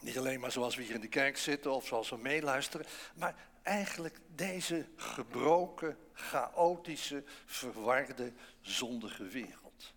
Niet 0.00 0.18
alleen 0.18 0.40
maar 0.40 0.52
zoals 0.52 0.76
we 0.76 0.82
hier 0.82 0.94
in 0.94 1.00
de 1.00 1.08
kerk 1.08 1.36
zitten 1.36 1.72
of 1.72 1.86
zoals 1.86 2.10
we 2.10 2.16
meeluisteren, 2.16 2.86
maar 3.14 3.34
eigenlijk 3.62 4.18
deze 4.34 4.86
gebroken, 4.96 5.96
chaotische, 6.12 7.24
verwarde, 7.46 8.32
zondige 8.60 9.24
wereld. 9.24 9.94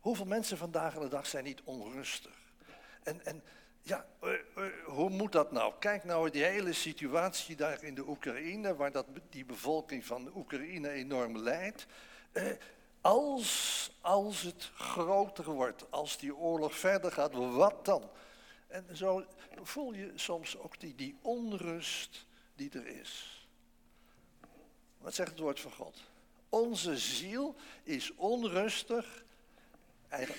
Hoeveel 0.00 0.24
mensen 0.24 0.58
vandaag 0.58 0.94
de 0.94 1.08
dag 1.08 1.26
zijn 1.26 1.44
niet 1.44 1.62
onrustig? 1.64 2.42
En, 3.02 3.24
en 3.24 3.42
ja, 3.82 4.06
eh, 4.20 4.32
eh, 4.32 4.64
hoe 4.84 5.10
moet 5.10 5.32
dat 5.32 5.52
nou? 5.52 5.72
Kijk 5.78 6.04
nou 6.04 6.30
die 6.30 6.44
hele 6.44 6.72
situatie 6.72 7.56
daar 7.56 7.82
in 7.82 7.94
de 7.94 8.08
Oekraïne, 8.08 8.76
waar 8.76 8.92
dat, 8.92 9.06
die 9.30 9.44
bevolking 9.44 10.04
van 10.04 10.24
de 10.24 10.30
Oekraïne 10.34 10.90
enorm 10.90 11.38
lijdt. 11.38 11.86
Eh, 12.32 12.44
als, 13.00 13.90
als 14.00 14.42
het 14.42 14.70
groter 14.74 15.44
wordt, 15.44 15.90
als 15.90 16.18
die 16.18 16.36
oorlog 16.36 16.78
verder 16.78 17.12
gaat, 17.12 17.32
wat 17.34 17.84
dan? 17.84 18.10
En 18.74 18.96
zo 18.96 19.24
voel 19.62 19.92
je 19.92 20.12
soms 20.14 20.58
ook 20.58 20.80
die, 20.80 20.94
die 20.94 21.16
onrust 21.20 22.26
die 22.54 22.70
er 22.70 22.86
is. 22.86 23.46
Wat 24.98 25.14
zegt 25.14 25.30
het 25.30 25.38
woord 25.38 25.60
van 25.60 25.72
God? 25.72 26.02
Onze 26.48 26.98
ziel 26.98 27.56
is 27.82 28.14
onrustig 28.14 29.24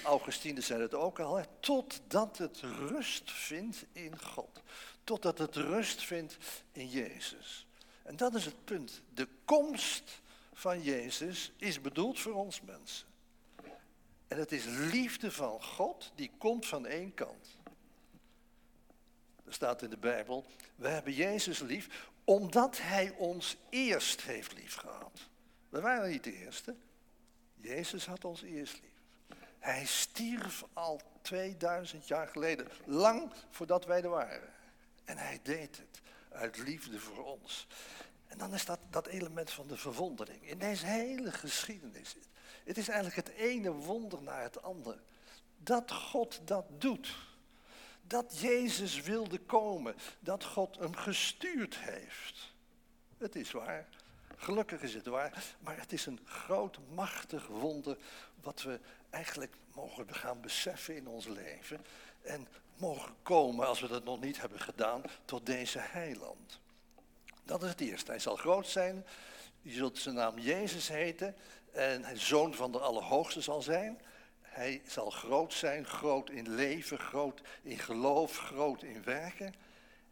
Augustinus 0.04 0.65
zei 0.65 0.82
het 0.82 0.94
ook 0.94 1.20
al, 1.20 1.44
totdat 1.60 2.38
het 2.38 2.60
rust 2.60 3.32
vindt 3.32 3.86
in 3.92 4.22
God. 4.22 4.62
Totdat 5.04 5.38
het 5.38 5.56
rust 5.56 6.04
vindt 6.04 6.38
in 6.72 6.89
Jezus. 6.89 7.68
En 8.04 8.15
dat 8.15 8.36
is 8.36 8.46
het 8.46 8.65
punt. 8.65 9.01
De 9.13 9.27
komst 9.46 10.22
van 10.54 10.82
Jezus 10.82 11.51
is 11.58 11.82
bedoeld 11.82 12.20
voor 12.20 12.34
ons 12.34 12.62
mensen. 12.62 13.08
En 14.27 14.38
het 14.38 14.51
is 14.51 14.65
liefde 14.65 15.32
van 15.32 15.63
God 15.63 16.12
die 16.15 16.32
komt 16.38 16.65
van 16.65 16.86
één 16.86 17.13
kant. 17.13 17.54
Staat 19.47 19.81
in 19.81 19.89
de 19.89 19.97
Bijbel, 19.97 20.45
we 20.75 20.87
hebben 20.87 21.13
Jezus 21.13 21.59
lief 21.59 22.09
omdat 22.23 22.77
Hij 22.77 23.13
ons 23.17 23.57
eerst 23.69 24.21
heeft 24.21 24.53
lief 24.53 24.75
gehad. 24.75 25.19
We 25.69 25.81
waren 25.81 26.09
niet 26.09 26.23
de 26.23 26.33
eerste. 26.33 26.75
Jezus 27.55 28.05
had 28.05 28.25
ons 28.25 28.41
eerst 28.41 28.81
lief. 28.81 29.39
Hij 29.59 29.85
stierf 29.85 30.63
al 30.73 31.01
2000 31.21 32.07
jaar 32.07 32.27
geleden, 32.27 32.67
lang 32.85 33.31
voordat 33.49 33.85
wij 33.85 34.03
er 34.03 34.09
waren. 34.09 34.53
En 35.03 35.17
hij 35.17 35.39
deed 35.43 35.77
het 35.77 36.01
uit 36.31 36.57
liefde 36.57 36.99
voor 36.99 37.25
ons. 37.25 37.67
En 38.27 38.37
dan 38.37 38.53
is 38.53 38.65
dat 38.65 38.79
dat 38.89 39.07
element 39.07 39.51
van 39.51 39.67
de 39.67 39.77
verwondering. 39.77 40.49
In 40.49 40.57
deze 40.57 40.85
hele 40.85 41.31
geschiedenis. 41.31 42.15
Het 42.63 42.77
is 42.77 42.87
eigenlijk 42.87 43.27
het 43.27 43.37
ene 43.37 43.71
wonder 43.71 44.21
naar 44.21 44.41
het 44.41 44.61
andere. 44.61 44.99
Dat 45.57 45.91
God 45.91 46.41
dat 46.45 46.65
doet. 46.77 47.15
Dat 48.07 48.39
Jezus 48.39 49.01
wilde 49.01 49.39
komen. 49.39 49.95
Dat 50.19 50.43
God 50.43 50.77
hem 50.79 50.95
gestuurd 50.95 51.77
heeft. 51.77 52.53
Het 53.17 53.35
is 53.35 53.51
waar. 53.51 53.88
Gelukkig 54.35 54.81
is 54.81 54.93
het 54.93 55.05
waar. 55.05 55.43
Maar 55.59 55.79
het 55.79 55.93
is 55.93 56.05
een 56.05 56.19
groot, 56.25 56.79
machtig 56.93 57.47
wonder. 57.47 57.97
Wat 58.41 58.62
we 58.62 58.79
eigenlijk 59.09 59.55
mogen 59.74 60.13
gaan 60.13 60.41
beseffen 60.41 60.95
in 60.95 61.07
ons 61.07 61.27
leven. 61.27 61.85
En 62.21 62.47
mogen 62.77 63.13
komen, 63.24 63.67
als 63.67 63.79
we 63.79 63.88
dat 63.88 64.03
nog 64.03 64.21
niet 64.21 64.41
hebben 64.41 64.59
gedaan, 64.59 65.01
tot 65.25 65.45
deze 65.45 65.79
heiland. 65.79 66.59
Dat 67.43 67.63
is 67.63 67.69
het 67.69 67.81
eerste. 67.81 68.12
Hij 68.12 68.19
zal 68.19 68.35
groot 68.35 68.67
zijn. 68.67 69.05
Je 69.62 69.71
zult 69.71 69.97
zijn 69.97 70.15
naam 70.15 70.39
Jezus 70.39 70.88
heten. 70.88 71.35
En 71.71 72.03
hij 72.03 72.19
zoon 72.19 72.53
van 72.53 72.71
de 72.71 72.79
Allerhoogste 72.79 73.41
zal 73.41 73.62
zijn. 73.62 74.01
Hij 74.55 74.81
zal 74.88 75.09
groot 75.09 75.53
zijn, 75.53 75.85
groot 75.85 76.29
in 76.29 76.55
leven, 76.55 77.00
groot 77.00 77.41
in 77.62 77.77
geloof, 77.77 78.38
groot 78.38 78.83
in 78.83 79.03
werken. 79.03 79.53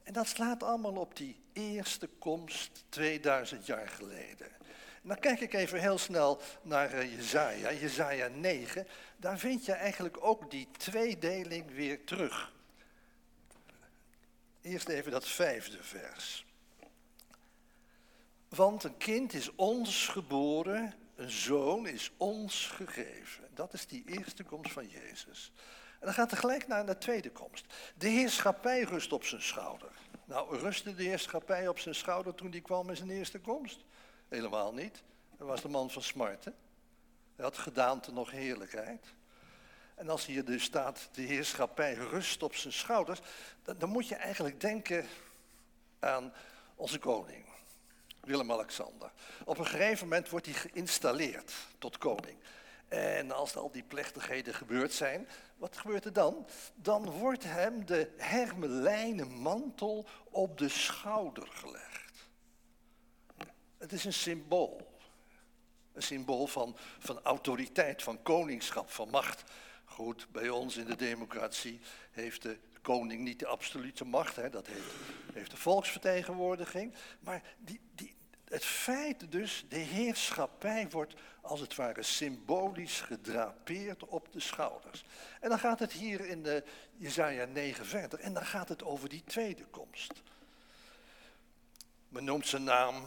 En 0.03 0.13
dat 0.13 0.27
slaat 0.27 0.63
allemaal 0.63 0.95
op 0.95 1.15
die 1.15 1.35
eerste 1.53 2.07
komst 2.19 2.83
2000 2.89 3.65
jaar 3.65 3.87
geleden. 3.87 4.47
En 5.01 5.09
dan 5.09 5.19
kijk 5.19 5.39
ik 5.39 5.53
even 5.53 5.79
heel 5.79 5.97
snel 5.97 6.41
naar 6.61 6.93
uh, 6.93 7.15
Jezaja, 7.15 7.73
Jezaja 7.73 8.27
9. 8.27 8.87
Daar 9.17 9.39
vind 9.39 9.65
je 9.65 9.71
eigenlijk 9.71 10.17
ook 10.19 10.51
die 10.51 10.67
tweedeling 10.77 11.71
weer 11.71 12.03
terug. 12.03 12.53
Eerst 14.61 14.87
even 14.87 15.11
dat 15.11 15.27
vijfde 15.27 15.83
vers. 15.83 16.45
Want 18.49 18.83
een 18.83 18.97
kind 18.97 19.33
is 19.33 19.55
ons 19.55 20.07
geboren, 20.07 20.93
een 21.15 21.31
zoon 21.31 21.87
is 21.87 22.11
ons 22.17 22.65
gegeven. 22.65 23.47
Dat 23.53 23.73
is 23.73 23.87
die 23.87 24.03
eerste 24.05 24.43
komst 24.43 24.71
van 24.71 24.87
Jezus. 24.87 25.51
En 25.99 26.05
dan 26.05 26.13
gaat 26.13 26.31
er 26.31 26.37
gelijk 26.37 26.67
naar 26.67 26.85
de 26.85 26.97
tweede 26.97 27.31
komst. 27.31 27.73
De 27.95 28.07
heerschappij 28.07 28.81
rust 28.81 29.13
op 29.13 29.23
zijn 29.23 29.41
schouder. 29.41 29.91
Nou, 30.25 30.57
rustte 30.57 30.95
de 30.95 31.03
heerschappij 31.03 31.67
op 31.67 31.79
zijn 31.79 31.95
schouder 31.95 32.35
toen 32.35 32.51
die 32.51 32.61
kwam 32.61 32.89
in 32.89 32.95
zijn 32.97 33.09
eerste 33.09 33.39
komst? 33.39 33.85
Helemaal 34.27 34.73
niet. 34.73 35.03
Hij 35.37 35.45
was 35.45 35.61
de 35.61 35.69
man 35.69 35.89
van 35.89 36.01
smarten. 36.01 36.55
Hij 37.35 37.45
had 37.45 37.57
gedaante 37.57 38.11
nog 38.11 38.31
heerlijkheid. 38.31 39.05
En 39.95 40.09
als 40.09 40.25
hier 40.25 40.45
dus 40.45 40.63
staat, 40.63 41.09
de 41.11 41.21
heerschappij 41.21 41.93
rust 41.93 42.43
op 42.43 42.55
zijn 42.55 42.73
schouders, 42.73 43.19
dan, 43.63 43.77
dan 43.77 43.89
moet 43.89 44.07
je 44.07 44.15
eigenlijk 44.15 44.61
denken 44.61 45.05
aan 45.99 46.33
onze 46.75 46.99
koning, 46.99 47.45
Willem-Alexander. 48.23 49.11
Op 49.45 49.57
een 49.57 49.65
gegeven 49.65 50.07
moment 50.07 50.29
wordt 50.29 50.45
hij 50.45 50.55
geïnstalleerd 50.55 51.53
tot 51.77 51.97
koning. 51.97 52.37
En 52.87 53.31
als 53.31 53.55
al 53.55 53.71
die 53.71 53.83
plechtigheden 53.83 54.53
gebeurd 54.53 54.93
zijn, 54.93 55.27
wat 55.57 55.77
gebeurt 55.77 56.05
er 56.05 56.13
dan? 56.13 56.47
Dan 56.75 57.09
wordt 57.09 57.43
hem 57.43 57.85
de 57.85 58.11
hermelijnen 58.17 59.31
mantel 59.31 60.07
op 60.29 60.57
de 60.57 60.69
schouder 60.69 61.47
gelegd. 61.47 62.27
Het 63.77 63.91
is 63.91 64.05
een 64.05 64.13
symbool. 64.13 64.97
Een 65.93 66.03
symbool 66.03 66.47
van, 66.47 66.75
van 66.99 67.19
autoriteit, 67.23 68.03
van 68.03 68.21
koningschap, 68.21 68.89
van 68.89 69.09
macht. 69.09 69.43
Goed, 69.85 70.27
bij 70.31 70.49
ons 70.49 70.77
in 70.77 70.85
de 70.85 70.95
democratie 70.95 71.79
heeft 72.11 72.41
de 72.41 72.57
koning 72.83 73.21
niet 73.21 73.39
de 73.39 73.47
absolute 73.47 74.05
macht, 74.05 74.35
hè, 74.35 74.49
dat 74.49 74.67
heeft, 74.67 74.93
heeft 75.33 75.51
de 75.51 75.57
volksvertegenwoordiging. 75.57 76.93
Maar 77.19 77.43
die, 77.57 77.79
die, 77.95 78.15
het 78.53 78.65
feit 78.65 79.31
dus, 79.31 79.65
de 79.69 79.77
heerschappij 79.77 80.89
wordt 80.89 81.13
als 81.41 81.59
het 81.59 81.75
ware 81.75 82.03
symbolisch 82.03 83.01
gedrapeerd 83.01 84.05
op 84.05 84.31
de 84.31 84.39
schouders. 84.39 85.05
En 85.39 85.49
dan 85.49 85.59
gaat 85.59 85.79
het 85.79 85.91
hier 85.91 86.25
in 86.25 86.43
de 86.43 86.63
Jezaja 86.97 87.45
9 87.45 87.85
verder 87.85 88.19
en 88.19 88.33
dan 88.33 88.45
gaat 88.45 88.69
het 88.69 88.83
over 88.83 89.09
die 89.09 89.23
tweede 89.25 89.65
komst. 89.65 90.21
Men 92.07 92.23
noemt 92.23 92.47
zijn 92.47 92.63
naam 92.63 93.03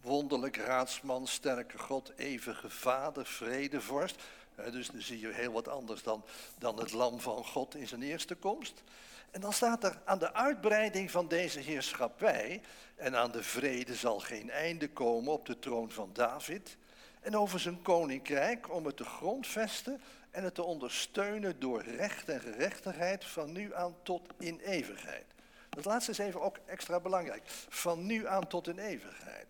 wonderlijk 0.00 0.56
raadsman, 0.56 1.26
sterke 1.26 1.78
God, 1.78 2.12
eeuwige 2.16 2.70
vader, 2.70 3.26
vredevorst. 3.26 4.22
Dus 4.70 4.88
dan 4.88 5.00
zie 5.00 5.20
je 5.20 5.32
heel 5.32 5.52
wat 5.52 5.68
anders 5.68 6.02
dan, 6.02 6.24
dan 6.58 6.78
het 6.78 6.92
lam 6.92 7.20
van 7.20 7.44
God 7.44 7.74
in 7.74 7.88
zijn 7.88 8.02
eerste 8.02 8.34
komst. 8.34 8.82
En 9.30 9.40
dan 9.40 9.52
staat 9.52 9.84
er 9.84 9.98
aan 10.04 10.18
de 10.18 10.34
uitbreiding 10.34 11.10
van 11.10 11.28
deze 11.28 11.60
heerschappij 11.60 12.60
en 12.96 13.16
aan 13.16 13.30
de 13.30 13.42
vrede 13.42 13.94
zal 13.94 14.20
geen 14.20 14.50
einde 14.50 14.88
komen 14.88 15.32
op 15.32 15.46
de 15.46 15.58
troon 15.58 15.90
van 15.90 16.10
David 16.12 16.76
en 17.20 17.36
over 17.36 17.60
zijn 17.60 17.82
koninkrijk 17.82 18.72
om 18.72 18.86
het 18.86 18.96
te 18.96 19.04
grondvesten 19.04 20.00
en 20.30 20.44
het 20.44 20.54
te 20.54 20.62
ondersteunen 20.62 21.60
door 21.60 21.82
recht 21.82 22.28
en 22.28 22.40
gerechtigheid 22.40 23.24
van 23.24 23.52
nu 23.52 23.74
aan 23.74 23.96
tot 24.02 24.22
in 24.38 24.60
eeuwigheid. 24.60 25.24
Dat 25.68 25.84
laatste 25.84 26.10
is 26.10 26.18
even 26.18 26.40
ook 26.40 26.58
extra 26.66 27.00
belangrijk. 27.00 27.42
Van 27.68 28.06
nu 28.06 28.26
aan 28.26 28.46
tot 28.46 28.68
in 28.68 28.78
eeuwigheid. 28.78 29.46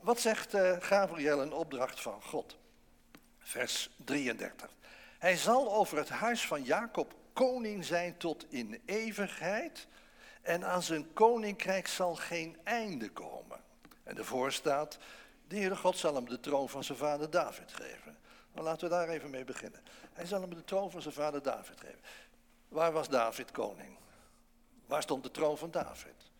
Wat 0.00 0.20
zegt 0.20 0.54
uh, 0.54 0.76
Gabriel 0.80 1.42
een 1.42 1.52
opdracht 1.52 2.00
van 2.00 2.22
God? 2.22 2.59
Vers 3.50 3.90
33. 4.04 4.70
Hij 5.18 5.36
zal 5.36 5.74
over 5.74 5.98
het 5.98 6.08
huis 6.08 6.46
van 6.46 6.62
Jacob 6.62 7.14
koning 7.32 7.84
zijn 7.84 8.16
tot 8.16 8.46
in 8.48 8.82
eeuwigheid 8.84 9.86
en 10.42 10.64
aan 10.64 10.82
zijn 10.82 11.12
koninkrijk 11.12 11.86
zal 11.86 12.14
geen 12.14 12.56
einde 12.64 13.10
komen. 13.10 13.60
En 14.02 14.18
ervoor 14.18 14.52
staat, 14.52 14.98
de 15.48 15.56
Heere 15.56 15.76
God 15.76 15.98
zal 15.98 16.14
hem 16.14 16.28
de 16.28 16.40
troon 16.40 16.68
van 16.68 16.84
zijn 16.84 16.98
vader 16.98 17.30
David 17.30 17.72
geven. 17.72 18.18
Nou, 18.52 18.64
laten 18.64 18.88
we 18.88 18.94
daar 18.94 19.08
even 19.08 19.30
mee 19.30 19.44
beginnen. 19.44 19.80
Hij 20.12 20.26
zal 20.26 20.40
hem 20.40 20.54
de 20.54 20.64
troon 20.64 20.90
van 20.90 21.02
zijn 21.02 21.14
vader 21.14 21.42
David 21.42 21.80
geven. 21.80 22.00
Waar 22.68 22.92
was 22.92 23.08
David 23.08 23.50
koning? 23.50 23.96
Waar 24.86 25.02
stond 25.02 25.22
de 25.22 25.30
troon 25.30 25.58
van 25.58 25.70
David? 25.70 26.30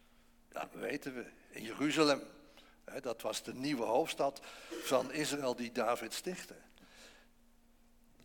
Ja, 0.53 0.61
dat 0.61 0.81
weten 0.81 1.15
we. 1.15 1.25
In 1.49 1.63
Jeruzalem. 1.63 2.23
Dat 3.01 3.23
was 3.23 3.43
de 3.43 3.55
nieuwe 3.55 3.85
hoofdstad 3.85 4.41
van 4.83 5.13
Israël 5.13 5.57
die 5.57 5.73
David 5.73 6.15
stichtte. 6.15 6.55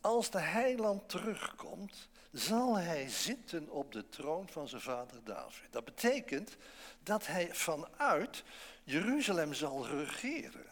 Als 0.05 0.29
de 0.29 0.39
heiland 0.39 1.09
terugkomt, 1.09 2.09
zal 2.31 2.77
hij 2.77 3.09
zitten 3.09 3.69
op 3.69 3.91
de 3.91 4.09
troon 4.09 4.47
van 4.49 4.67
zijn 4.67 4.81
vader 4.81 5.23
David. 5.23 5.71
Dat 5.71 5.85
betekent 5.85 6.57
dat 7.03 7.27
hij 7.27 7.49
vanuit 7.53 8.43
Jeruzalem 8.83 9.53
zal 9.53 9.87
regeren. 9.87 10.65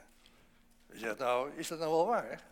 Je 0.92 0.98
zegt, 0.98 1.18
nou, 1.18 1.52
is 1.56 1.68
dat 1.68 1.80
nou 1.80 1.92
wel 1.92 2.06
waar? 2.06 2.44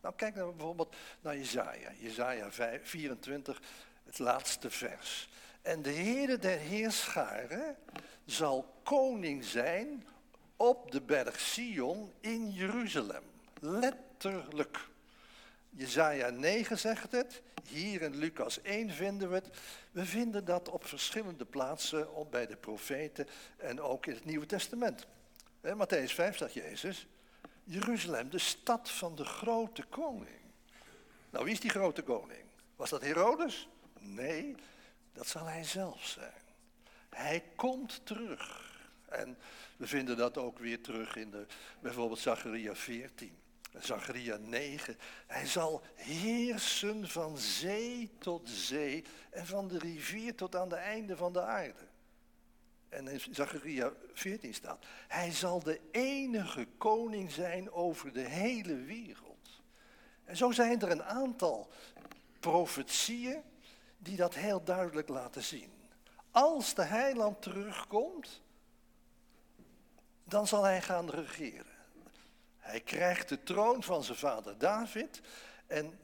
Nou, 0.00 0.14
kijk 0.14 0.34
nou 0.34 0.52
bijvoorbeeld 0.52 0.96
naar 1.20 1.36
Jezaja. 1.36 1.90
Jezaja 1.98 2.50
24, 2.82 3.60
het 4.04 4.18
laatste 4.18 4.70
vers. 4.70 5.28
En 5.62 5.82
de 5.82 5.92
Heere 5.92 6.38
der 6.38 6.58
Heerscharen 6.58 7.76
zal 8.24 8.74
koning 8.82 9.44
zijn 9.44 10.06
op 10.56 10.90
de 10.90 11.00
berg 11.00 11.40
Sion 11.40 12.12
in 12.20 12.50
Jeruzalem. 12.50 13.24
Letterlijk. 13.60 14.90
Jezaja 15.74 16.30
9 16.30 16.78
zegt 16.78 17.12
het, 17.12 17.42
hier 17.68 18.02
in 18.02 18.16
Lucas 18.16 18.62
1 18.62 18.90
vinden 18.90 19.28
we 19.28 19.34
het. 19.34 19.48
We 19.90 20.06
vinden 20.06 20.44
dat 20.44 20.68
op 20.68 20.86
verschillende 20.86 21.44
plaatsen 21.44 22.08
bij 22.30 22.46
de 22.46 22.56
profeten 22.56 23.28
en 23.56 23.80
ook 23.80 24.06
in 24.06 24.14
het 24.14 24.24
Nieuwe 24.24 24.46
Testament. 24.46 25.06
In 25.60 25.76
Matthäus 25.76 26.14
5 26.14 26.36
zegt 26.36 26.52
Jezus, 26.54 27.06
Jeruzalem, 27.64 28.30
de 28.30 28.38
stad 28.38 28.90
van 28.90 29.14
de 29.14 29.24
grote 29.24 29.82
koning. 29.82 30.40
Nou, 31.30 31.44
wie 31.44 31.54
is 31.54 31.60
die 31.60 31.70
grote 31.70 32.02
koning? 32.02 32.44
Was 32.76 32.90
dat 32.90 33.02
Herodes? 33.02 33.68
Nee, 33.98 34.54
dat 35.12 35.26
zal 35.26 35.46
hij 35.46 35.64
zelf 35.64 36.06
zijn. 36.06 36.42
Hij 37.08 37.44
komt 37.56 38.06
terug. 38.06 38.70
En 39.08 39.38
we 39.76 39.86
vinden 39.86 40.16
dat 40.16 40.38
ook 40.38 40.58
weer 40.58 40.82
terug 40.82 41.16
in 41.16 41.30
de, 41.30 41.46
bijvoorbeeld 41.80 42.18
Zacharia 42.18 42.74
14. 42.74 43.41
Zacharia 43.78 44.36
9. 44.36 44.98
Hij 45.26 45.46
zal 45.46 45.82
heersen 45.94 47.08
van 47.08 47.38
zee 47.38 48.10
tot 48.18 48.48
zee 48.48 49.04
en 49.30 49.46
van 49.46 49.68
de 49.68 49.78
rivier 49.78 50.34
tot 50.34 50.56
aan 50.56 50.68
de 50.68 50.76
einde 50.76 51.16
van 51.16 51.32
de 51.32 51.42
aarde. 51.42 51.90
En 52.88 53.08
in 53.08 53.20
Zacharia 53.30 53.92
14 54.12 54.54
staat, 54.54 54.84
hij 55.08 55.32
zal 55.32 55.62
de 55.62 55.80
enige 55.90 56.66
koning 56.78 57.30
zijn 57.30 57.72
over 57.72 58.12
de 58.12 58.28
hele 58.28 58.74
wereld. 58.74 59.62
En 60.24 60.36
zo 60.36 60.50
zijn 60.50 60.80
er 60.80 60.90
een 60.90 61.04
aantal 61.04 61.70
profetieën 62.40 63.42
die 63.98 64.16
dat 64.16 64.34
heel 64.34 64.64
duidelijk 64.64 65.08
laten 65.08 65.42
zien. 65.42 65.72
Als 66.30 66.74
de 66.74 66.82
heiland 66.82 67.42
terugkomt, 67.42 68.42
dan 70.24 70.46
zal 70.46 70.62
hij 70.62 70.82
gaan 70.82 71.10
regeren. 71.10 71.71
Hij 72.72 72.80
krijgt 72.80 73.28
de 73.28 73.42
troon 73.42 73.82
van 73.82 74.04
zijn 74.04 74.18
vader 74.18 74.58
David 74.58 75.20
en 75.66 75.98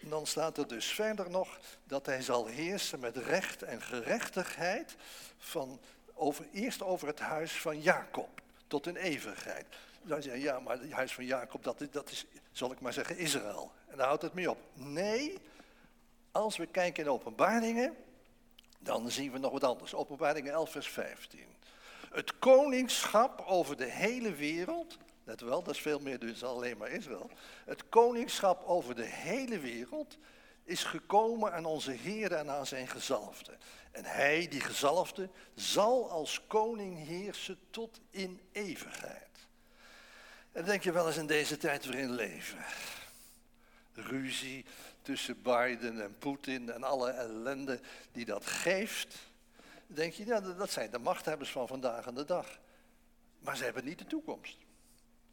dan 0.00 0.26
staat 0.26 0.58
er 0.58 0.68
dus 0.68 0.86
verder 0.86 1.30
nog 1.30 1.58
dat 1.84 2.06
hij 2.06 2.22
zal 2.22 2.46
heersen 2.46 3.00
met 3.00 3.16
recht 3.16 3.62
en 3.62 3.82
gerechtigheid 3.82 4.96
van 5.38 5.80
over, 6.14 6.46
eerst 6.52 6.82
over 6.82 7.06
het 7.06 7.20
huis 7.20 7.52
van 7.52 7.80
Jacob 7.80 8.40
tot 8.66 8.86
een 8.86 8.96
eeuwigheid. 8.96 9.66
Dan 10.02 10.22
zeg 10.22 10.32
je, 10.32 10.40
ja, 10.40 10.60
maar 10.60 10.80
het 10.80 10.92
huis 10.92 11.14
van 11.14 11.24
Jacob, 11.24 11.64
dat 11.64 11.80
is, 11.80 11.90
dat 11.90 12.10
is, 12.10 12.26
zal 12.52 12.72
ik 12.72 12.80
maar 12.80 12.92
zeggen, 12.92 13.16
Israël. 13.16 13.72
En 13.86 13.96
daar 13.96 14.06
houdt 14.06 14.22
het 14.22 14.34
mee 14.34 14.50
op. 14.50 14.58
Nee, 14.72 15.38
als 16.32 16.56
we 16.56 16.66
kijken 16.66 17.04
in 17.04 17.10
openbaringen, 17.10 17.96
dan 18.78 19.10
zien 19.10 19.32
we 19.32 19.38
nog 19.38 19.52
wat 19.52 19.64
anders. 19.64 19.94
Openbaringen 19.94 20.52
11, 20.52 20.70
vers 20.70 20.88
15. 20.88 21.46
Het 22.10 22.38
koningschap 22.38 23.40
over 23.46 23.76
de 23.76 23.90
hele 23.90 24.34
wereld, 24.34 24.98
let 25.24 25.40
wel, 25.40 25.62
dat 25.62 25.74
is 25.74 25.80
veel 25.80 25.98
meer 25.98 26.18
dus 26.18 26.44
alleen 26.44 26.76
maar 26.76 26.90
Israël. 26.90 27.30
Het 27.64 27.88
koningschap 27.88 28.64
over 28.66 28.94
de 28.94 29.04
hele 29.04 29.58
wereld 29.58 30.18
is 30.64 30.84
gekomen 30.84 31.52
aan 31.52 31.64
onze 31.64 31.90
Heer 31.90 32.32
en 32.32 32.50
aan 32.50 32.66
zijn 32.66 32.88
gezalfde. 32.88 33.56
En 33.90 34.04
hij, 34.04 34.48
die 34.48 34.60
gezalfde, 34.60 35.28
zal 35.54 36.10
als 36.10 36.46
koning 36.46 37.06
heersen 37.06 37.58
tot 37.70 38.00
in 38.10 38.40
eeuwigheid. 38.52 39.22
En 40.52 40.64
denk 40.64 40.82
je 40.82 40.92
wel 40.92 41.06
eens 41.06 41.16
in 41.16 41.26
deze 41.26 41.56
tijd 41.56 41.84
waarin 41.84 42.10
leven. 42.10 42.64
Ruzie 43.92 44.64
tussen 45.02 45.42
Biden 45.42 46.00
en 46.00 46.18
Poetin 46.18 46.70
en 46.70 46.82
alle 46.82 47.10
ellende 47.10 47.80
die 48.12 48.24
dat 48.24 48.46
geeft. 48.46 49.16
Denk 49.86 50.12
je, 50.12 50.24
ja, 50.24 50.40
dat 50.40 50.70
zijn 50.70 50.90
de 50.90 50.98
machthebbers 50.98 51.50
van 51.50 51.68
vandaag 51.68 52.06
aan 52.06 52.14
de 52.14 52.24
dag. 52.24 52.58
Maar 53.38 53.56
ze 53.56 53.64
hebben 53.64 53.84
niet 53.84 53.98
de 53.98 54.06
toekomst. 54.06 54.63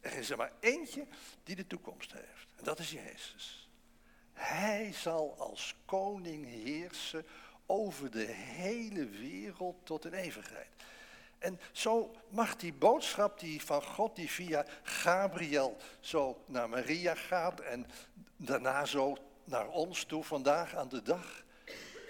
Er 0.02 0.12
is 0.12 0.30
er 0.30 0.36
maar 0.36 0.52
eentje 0.60 1.06
die 1.44 1.56
de 1.56 1.66
toekomst 1.66 2.12
heeft. 2.12 2.46
En 2.56 2.64
dat 2.64 2.78
is 2.78 2.90
Jezus. 2.90 3.70
Hij 4.32 4.92
zal 4.92 5.34
als 5.38 5.74
koning 5.84 6.46
heersen 6.46 7.26
over 7.66 8.10
de 8.10 8.24
hele 8.32 9.08
wereld 9.08 9.76
tot 9.86 10.04
een 10.04 10.14
eeuwigheid. 10.14 10.68
En 11.38 11.60
zo 11.72 12.14
mag 12.28 12.56
die 12.56 12.72
boodschap 12.72 13.40
die 13.40 13.62
van 13.62 13.82
God, 13.82 14.16
die 14.16 14.30
via 14.30 14.66
Gabriel 14.82 15.76
zo 16.00 16.42
naar 16.46 16.68
Maria 16.68 17.14
gaat 17.14 17.60
en 17.60 17.86
daarna 18.36 18.84
zo 18.84 19.16
naar 19.44 19.68
ons 19.68 20.04
toe 20.04 20.24
vandaag 20.24 20.74
aan 20.74 20.88
de 20.88 21.02
dag, 21.02 21.44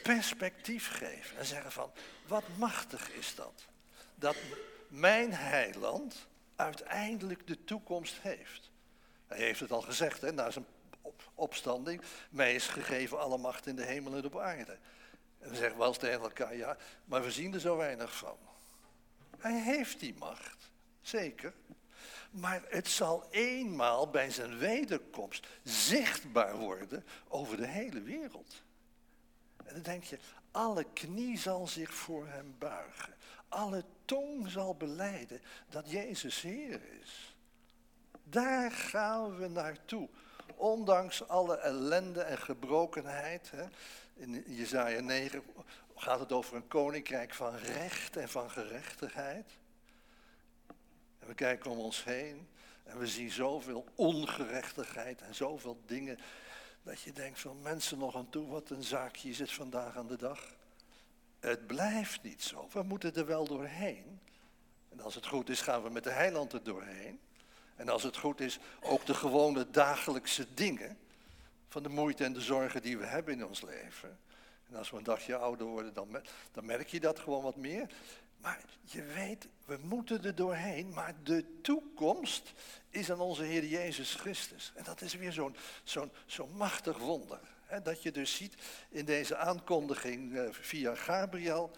perspectief 0.02 0.88
geven 0.88 1.36
en 1.36 1.46
zeggen 1.46 1.72
van, 1.72 1.92
wat 2.26 2.44
machtig 2.56 3.10
is 3.10 3.34
dat? 3.34 3.66
Dat 4.14 4.36
mijn 4.88 5.32
heiland 5.32 6.26
uiteindelijk 6.62 7.46
de 7.46 7.64
toekomst 7.64 8.20
heeft. 8.20 8.70
Hij 9.26 9.38
heeft 9.38 9.60
het 9.60 9.72
al 9.72 9.82
gezegd, 9.82 10.20
hè, 10.20 10.32
na 10.32 10.50
zijn 10.50 10.66
opstanding, 11.34 12.02
mij 12.30 12.54
is 12.54 12.66
gegeven 12.66 13.20
alle 13.20 13.38
macht 13.38 13.66
in 13.66 13.76
de 13.76 13.84
hemel 13.84 14.14
en 14.14 14.24
op 14.24 14.38
aarde. 14.38 14.78
En 15.38 15.50
we 15.50 15.56
zeggen 15.56 15.78
wel 15.78 15.88
eens 15.88 15.98
tegen 15.98 16.20
elkaar, 16.20 16.56
ja, 16.56 16.76
maar 17.04 17.22
we 17.22 17.30
zien 17.30 17.54
er 17.54 17.60
zo 17.60 17.76
weinig 17.76 18.16
van. 18.16 18.36
Hij 19.38 19.60
heeft 19.60 20.00
die 20.00 20.14
macht, 20.18 20.70
zeker. 21.00 21.54
Maar 22.30 22.62
het 22.68 22.88
zal 22.88 23.26
eenmaal 23.30 24.10
bij 24.10 24.30
zijn 24.30 24.58
wederkomst 24.58 25.46
zichtbaar 25.62 26.56
worden 26.56 27.04
over 27.28 27.56
de 27.56 27.66
hele 27.66 28.02
wereld. 28.02 28.62
En 29.64 29.74
dan 29.74 29.82
denk 29.82 30.04
je, 30.04 30.18
alle 30.50 30.86
knie 30.92 31.38
zal 31.38 31.66
zich 31.66 31.94
voor 31.94 32.26
hem 32.26 32.54
buigen. 32.58 33.14
Alle 33.52 33.84
tong 34.04 34.50
zal 34.50 34.74
beleiden 34.74 35.40
dat 35.68 35.90
Jezus 35.90 36.40
Heer 36.40 36.80
is. 37.00 37.36
Daar 38.22 38.70
gaan 38.70 39.36
we 39.36 39.48
naartoe. 39.48 40.08
Ondanks 40.54 41.28
alle 41.28 41.56
ellende 41.56 42.22
en 42.22 42.38
gebrokenheid. 42.38 43.50
Hè. 43.50 43.64
In 44.14 44.44
Jezaja 44.46 45.00
9 45.00 45.42
gaat 45.96 46.20
het 46.20 46.32
over 46.32 46.56
een 46.56 46.68
koninkrijk 46.68 47.34
van 47.34 47.56
recht 47.56 48.16
en 48.16 48.28
van 48.28 48.50
gerechtigheid. 48.50 49.50
En 51.18 51.26
we 51.26 51.34
kijken 51.34 51.70
om 51.70 51.78
ons 51.78 52.04
heen 52.04 52.48
en 52.84 52.98
we 52.98 53.06
zien 53.06 53.30
zoveel 53.30 53.84
ongerechtigheid 53.94 55.20
en 55.20 55.34
zoveel 55.34 55.80
dingen. 55.86 56.18
Dat 56.82 57.00
je 57.00 57.12
denkt 57.12 57.40
van 57.40 57.62
mensen 57.62 57.98
nog 57.98 58.16
aan 58.16 58.30
toe, 58.30 58.46
wat 58.46 58.70
een 58.70 58.84
zaakje 58.84 59.28
is 59.28 59.38
het 59.38 59.52
vandaag 59.52 59.96
aan 59.96 60.06
de 60.06 60.16
dag. 60.16 60.54
Het 61.42 61.66
blijft 61.66 62.22
niet 62.22 62.42
zo. 62.42 62.68
We 62.72 62.82
moeten 62.82 63.14
er 63.14 63.26
wel 63.26 63.44
doorheen. 63.44 64.20
En 64.88 65.00
als 65.00 65.14
het 65.14 65.26
goed 65.26 65.48
is, 65.48 65.60
gaan 65.60 65.82
we 65.82 65.90
met 65.90 66.04
de 66.04 66.10
heiland 66.10 66.52
er 66.52 66.62
doorheen. 66.62 67.20
En 67.76 67.88
als 67.88 68.02
het 68.02 68.16
goed 68.16 68.40
is, 68.40 68.58
ook 68.80 69.06
de 69.06 69.14
gewone 69.14 69.70
dagelijkse 69.70 70.46
dingen. 70.54 70.98
Van 71.68 71.82
de 71.82 71.88
moeite 71.88 72.24
en 72.24 72.32
de 72.32 72.40
zorgen 72.40 72.82
die 72.82 72.98
we 72.98 73.06
hebben 73.06 73.34
in 73.34 73.46
ons 73.46 73.60
leven. 73.62 74.18
En 74.68 74.76
als 74.76 74.90
we 74.90 74.96
een 74.96 75.02
dagje 75.02 75.36
ouder 75.36 75.66
worden, 75.66 75.94
dan, 75.94 76.22
dan 76.52 76.64
merk 76.64 76.88
je 76.88 77.00
dat 77.00 77.18
gewoon 77.18 77.42
wat 77.42 77.56
meer. 77.56 77.86
Maar 78.36 78.60
je 78.82 79.02
weet, 79.02 79.48
we 79.64 79.78
moeten 79.82 80.24
er 80.24 80.34
doorheen, 80.34 80.92
maar 80.92 81.14
de 81.22 81.60
toekomst 81.62 82.52
is 82.90 83.10
aan 83.10 83.20
onze 83.20 83.42
Heer 83.42 83.64
Jezus 83.64 84.14
Christus. 84.14 84.72
En 84.74 84.84
dat 84.84 85.00
is 85.00 85.14
weer 85.14 85.32
zo'n 86.26 86.50
machtig 86.56 86.98
wonder. 86.98 87.40
Dat 87.82 88.02
je 88.02 88.12
dus 88.12 88.34
ziet 88.34 88.54
in 88.90 89.04
deze 89.04 89.36
aankondiging 89.36 90.36
eh, 90.36 90.48
via 90.50 90.94
Gabriel 90.94 91.70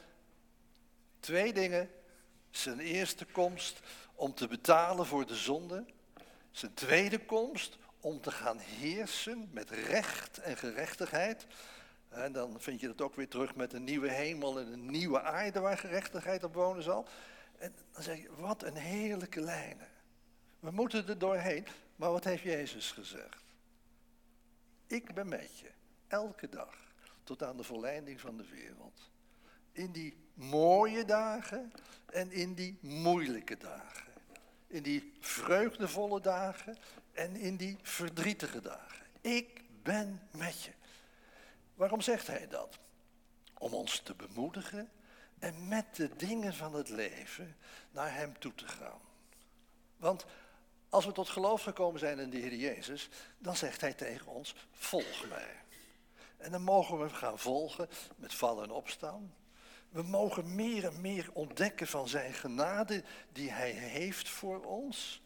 twee 1.20 1.52
dingen. 1.52 1.90
Zijn 2.50 2.80
eerste 2.80 3.24
komst 3.24 3.80
om 4.14 4.34
te 4.34 4.46
betalen 4.46 5.06
voor 5.06 5.26
de 5.26 5.34
zonde. 5.34 5.84
Zijn 6.50 6.74
tweede 6.74 7.18
komst 7.18 7.78
om 8.00 8.20
te 8.20 8.30
gaan 8.30 8.58
heersen 8.58 9.48
met 9.52 9.70
recht 9.70 10.38
en 10.38 10.56
gerechtigheid. 10.56 11.46
En 12.08 12.32
dan 12.32 12.60
vind 12.60 12.80
je 12.80 12.86
dat 12.86 13.00
ook 13.00 13.14
weer 13.14 13.28
terug 13.28 13.54
met 13.54 13.72
een 13.72 13.84
nieuwe 13.84 14.10
hemel 14.10 14.58
en 14.58 14.72
een 14.72 14.90
nieuwe 14.90 15.20
aarde 15.20 15.60
waar 15.60 15.78
gerechtigheid 15.78 16.44
op 16.44 16.54
wonen 16.54 16.82
zal. 16.82 17.08
En 17.58 17.74
dan 17.92 18.02
zeg 18.02 18.16
je, 18.16 18.28
wat 18.36 18.62
een 18.62 18.76
heerlijke 18.76 19.40
lijnen. 19.40 19.88
We 20.60 20.70
moeten 20.70 21.08
er 21.08 21.18
doorheen. 21.18 21.66
Maar 21.96 22.10
wat 22.10 22.24
heeft 22.24 22.42
Jezus 22.42 22.90
gezegd? 22.90 23.42
Ik 24.86 25.14
ben 25.14 25.28
met 25.28 25.58
je, 25.58 25.70
elke 26.08 26.48
dag, 26.48 26.74
tot 27.22 27.42
aan 27.42 27.56
de 27.56 27.62
volleinding 27.62 28.20
van 28.20 28.36
de 28.36 28.48
wereld. 28.48 29.10
In 29.72 29.92
die 29.92 30.16
mooie 30.34 31.04
dagen 31.04 31.72
en 32.06 32.32
in 32.32 32.54
die 32.54 32.78
moeilijke 32.80 33.56
dagen. 33.56 34.12
In 34.66 34.82
die 34.82 35.12
vreugdevolle 35.20 36.20
dagen 36.20 36.76
en 37.12 37.36
in 37.36 37.56
die 37.56 37.78
verdrietige 37.82 38.60
dagen. 38.60 39.06
Ik 39.20 39.62
ben 39.82 40.28
met 40.30 40.62
je. 40.62 40.72
Waarom 41.74 42.00
zegt 42.00 42.26
hij 42.26 42.48
dat? 42.48 42.78
Om 43.58 43.74
ons 43.74 44.00
te 44.00 44.14
bemoedigen 44.14 44.90
en 45.38 45.68
met 45.68 45.96
de 45.96 46.16
dingen 46.16 46.54
van 46.54 46.74
het 46.74 46.88
leven 46.88 47.56
naar 47.90 48.14
Hem 48.14 48.38
toe 48.38 48.54
te 48.54 48.68
gaan. 48.68 49.00
Want 49.96 50.24
als 50.88 51.04
we 51.04 51.12
tot 51.12 51.28
geloof 51.28 51.62
gekomen 51.62 52.00
zijn 52.00 52.18
in 52.18 52.30
de 52.30 52.38
Heer 52.38 52.54
Jezus, 52.54 53.08
dan 53.38 53.56
zegt 53.56 53.80
Hij 53.80 53.94
tegen 53.94 54.26
ons, 54.26 54.54
volg 54.72 55.26
mij. 55.28 55.63
En 56.44 56.50
dan 56.50 56.62
mogen 56.62 56.98
we 56.98 57.08
gaan 57.08 57.38
volgen 57.38 57.88
met 58.16 58.34
vallen 58.34 58.64
en 58.64 58.70
opstaan. 58.70 59.34
We 59.88 60.02
mogen 60.02 60.54
meer 60.54 60.84
en 60.84 61.00
meer 61.00 61.30
ontdekken 61.32 61.86
van 61.86 62.08
Zijn 62.08 62.32
genade 62.32 63.04
die 63.32 63.50
Hij 63.50 63.70
heeft 63.70 64.28
voor 64.28 64.64
ons. 64.64 65.22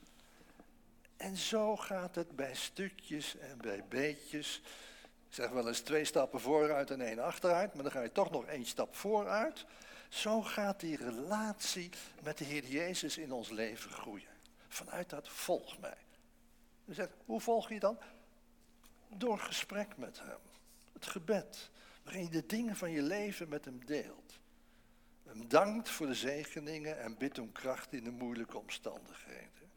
En 1.16 1.36
zo 1.36 1.76
gaat 1.76 2.14
het 2.14 2.36
bij 2.36 2.54
stukjes 2.54 3.36
en 3.36 3.58
bij 3.58 3.84
beetjes 3.88 4.62
ik 5.28 5.34
zeg 5.34 5.50
wel 5.50 5.68
eens 5.68 5.80
twee 5.80 6.04
stappen 6.04 6.40
vooruit 6.40 6.90
en 6.90 7.00
één 7.00 7.18
achteruit, 7.18 7.74
maar 7.74 7.82
dan 7.82 7.92
ga 7.92 8.00
je 8.00 8.12
toch 8.12 8.30
nog 8.30 8.44
één 8.44 8.66
stap 8.66 8.96
vooruit. 8.96 9.66
Zo 10.08 10.42
gaat 10.42 10.80
die 10.80 10.96
relatie 10.96 11.90
met 12.22 12.38
de 12.38 12.44
Heer 12.44 12.64
Jezus 12.66 13.18
in 13.18 13.32
ons 13.32 13.50
leven 13.50 13.90
groeien. 13.90 14.28
Vanuit 14.68 15.10
dat 15.10 15.28
volg 15.28 15.78
mij. 15.78 15.96
Zegt, 16.86 17.10
hoe 17.24 17.40
volg 17.40 17.68
je 17.68 17.80
dan? 17.80 17.98
Door 19.08 19.38
gesprek 19.38 19.96
met 19.96 20.18
Hem. 20.18 20.47
Het 20.98 21.06
gebed, 21.06 21.70
waarin 22.02 22.22
je 22.22 22.30
de 22.30 22.46
dingen 22.46 22.76
van 22.76 22.90
je 22.90 23.02
leven 23.02 23.48
met 23.48 23.64
Hem 23.64 23.84
deelt. 23.86 24.38
Hem 25.24 25.48
dankt 25.48 25.88
voor 25.88 26.06
de 26.06 26.14
zegeningen 26.14 27.00
en 27.00 27.16
bidt 27.16 27.38
om 27.38 27.52
kracht 27.52 27.92
in 27.92 28.04
de 28.04 28.10
moeilijke 28.10 28.58
omstandigheden. 28.58 29.70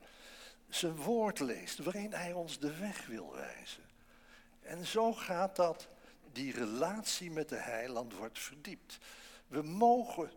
Zijn 0.70 0.96
woord 0.96 1.40
leest, 1.40 1.78
waarin 1.78 2.14
Hij 2.14 2.34
ons 2.34 2.60
de 2.60 2.78
weg 2.78 3.06
wil 3.06 3.34
wijzen. 3.34 3.84
En 4.60 4.86
zo 4.86 5.14
gaat 5.14 5.56
dat, 5.56 5.88
die 6.32 6.54
relatie 6.54 7.32
met 7.32 7.50
de 7.50 7.60
heiland 7.60 8.14
wordt 8.14 8.40
verdiept. 8.40 8.98
We 9.48 9.62
mogen 9.62 10.32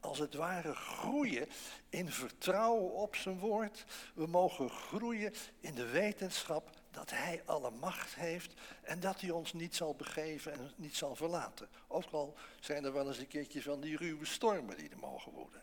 als 0.00 0.18
het 0.18 0.34
ware 0.34 0.74
groeien 0.74 1.48
in 1.88 2.10
vertrouwen 2.10 2.92
op 2.92 3.16
zijn 3.16 3.38
woord. 3.38 3.84
We 4.14 4.26
mogen 4.26 4.70
groeien 4.70 5.32
in 5.60 5.74
de 5.74 5.86
wetenschap 5.86 6.82
dat 6.94 7.10
hij 7.10 7.42
alle 7.44 7.70
macht 7.70 8.14
heeft 8.14 8.54
en 8.82 9.00
dat 9.00 9.20
hij 9.20 9.30
ons 9.30 9.52
niet 9.52 9.76
zal 9.76 9.94
begeven 9.94 10.52
en 10.52 10.70
niet 10.76 10.96
zal 10.96 11.16
verlaten. 11.16 11.68
Ook 11.86 12.10
al 12.10 12.36
zijn 12.60 12.84
er 12.84 12.92
wel 12.92 13.08
eens 13.08 13.18
een 13.18 13.28
keertje 13.28 13.62
van 13.62 13.80
die 13.80 13.96
ruwe 13.96 14.24
stormen 14.24 14.76
die 14.76 14.88
er 14.88 14.98
mogen 14.98 15.32
worden. 15.32 15.62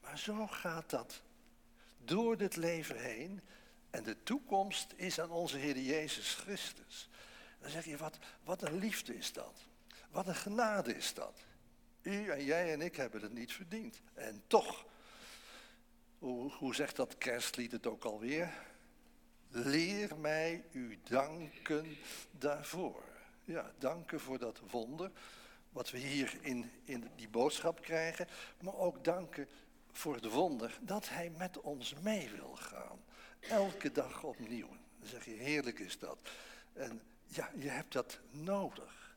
Maar 0.00 0.18
zo 0.18 0.46
gaat 0.46 0.90
dat 0.90 1.22
door 1.98 2.36
dit 2.36 2.56
leven 2.56 3.00
heen 3.00 3.40
en 3.90 4.02
de 4.02 4.22
toekomst 4.22 4.92
is 4.96 5.20
aan 5.20 5.30
onze 5.30 5.56
Heer 5.56 5.78
Jezus 5.78 6.34
Christus. 6.34 7.08
Dan 7.60 7.70
zeg 7.70 7.84
je, 7.84 7.96
wat, 7.96 8.18
wat 8.44 8.62
een 8.62 8.78
liefde 8.78 9.16
is 9.16 9.32
dat. 9.32 9.60
Wat 10.10 10.26
een 10.26 10.34
genade 10.34 10.96
is 10.96 11.14
dat. 11.14 11.44
U 12.02 12.28
en 12.28 12.44
jij 12.44 12.72
en 12.72 12.80
ik 12.80 12.96
hebben 12.96 13.22
het 13.22 13.32
niet 13.32 13.52
verdiend. 13.52 14.00
En 14.14 14.42
toch, 14.46 14.86
hoe, 16.18 16.52
hoe 16.52 16.74
zegt 16.74 16.96
dat 16.96 17.18
kerstlied 17.18 17.72
het 17.72 17.86
ook 17.86 18.04
alweer? 18.04 18.52
Leer 19.48 20.16
mij 20.18 20.64
u 20.72 20.98
danken 21.02 21.96
daarvoor. 22.30 23.02
Ja, 23.44 23.72
danken 23.78 24.20
voor 24.20 24.38
dat 24.38 24.60
wonder, 24.70 25.10
wat 25.70 25.90
we 25.90 25.98
hier 25.98 26.38
in, 26.40 26.70
in 26.84 27.10
die 27.16 27.28
boodschap 27.28 27.80
krijgen. 27.80 28.28
Maar 28.60 28.74
ook 28.74 29.04
danken 29.04 29.48
voor 29.92 30.14
het 30.14 30.30
wonder 30.30 30.78
dat 30.80 31.08
hij 31.08 31.30
met 31.36 31.60
ons 31.60 31.94
mee 32.02 32.30
wil 32.30 32.56
gaan. 32.56 33.04
Elke 33.40 33.92
dag 33.92 34.22
opnieuw. 34.22 34.68
Dan 34.98 35.08
zeg 35.08 35.24
je, 35.24 35.30
heerlijk 35.30 35.78
is 35.78 35.98
dat. 35.98 36.18
En 36.72 37.02
ja, 37.26 37.50
je 37.58 37.68
hebt 37.68 37.92
dat 37.92 38.18
nodig. 38.30 39.16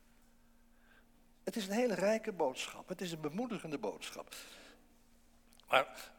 Het 1.43 1.55
is 1.55 1.67
een 1.67 1.73
hele 1.73 1.95
rijke 1.95 2.31
boodschap. 2.31 2.87
Het 2.87 3.01
is 3.01 3.11
een 3.11 3.21
bemoedigende 3.21 3.77
boodschap. 3.77 4.35
Maar 5.67 6.11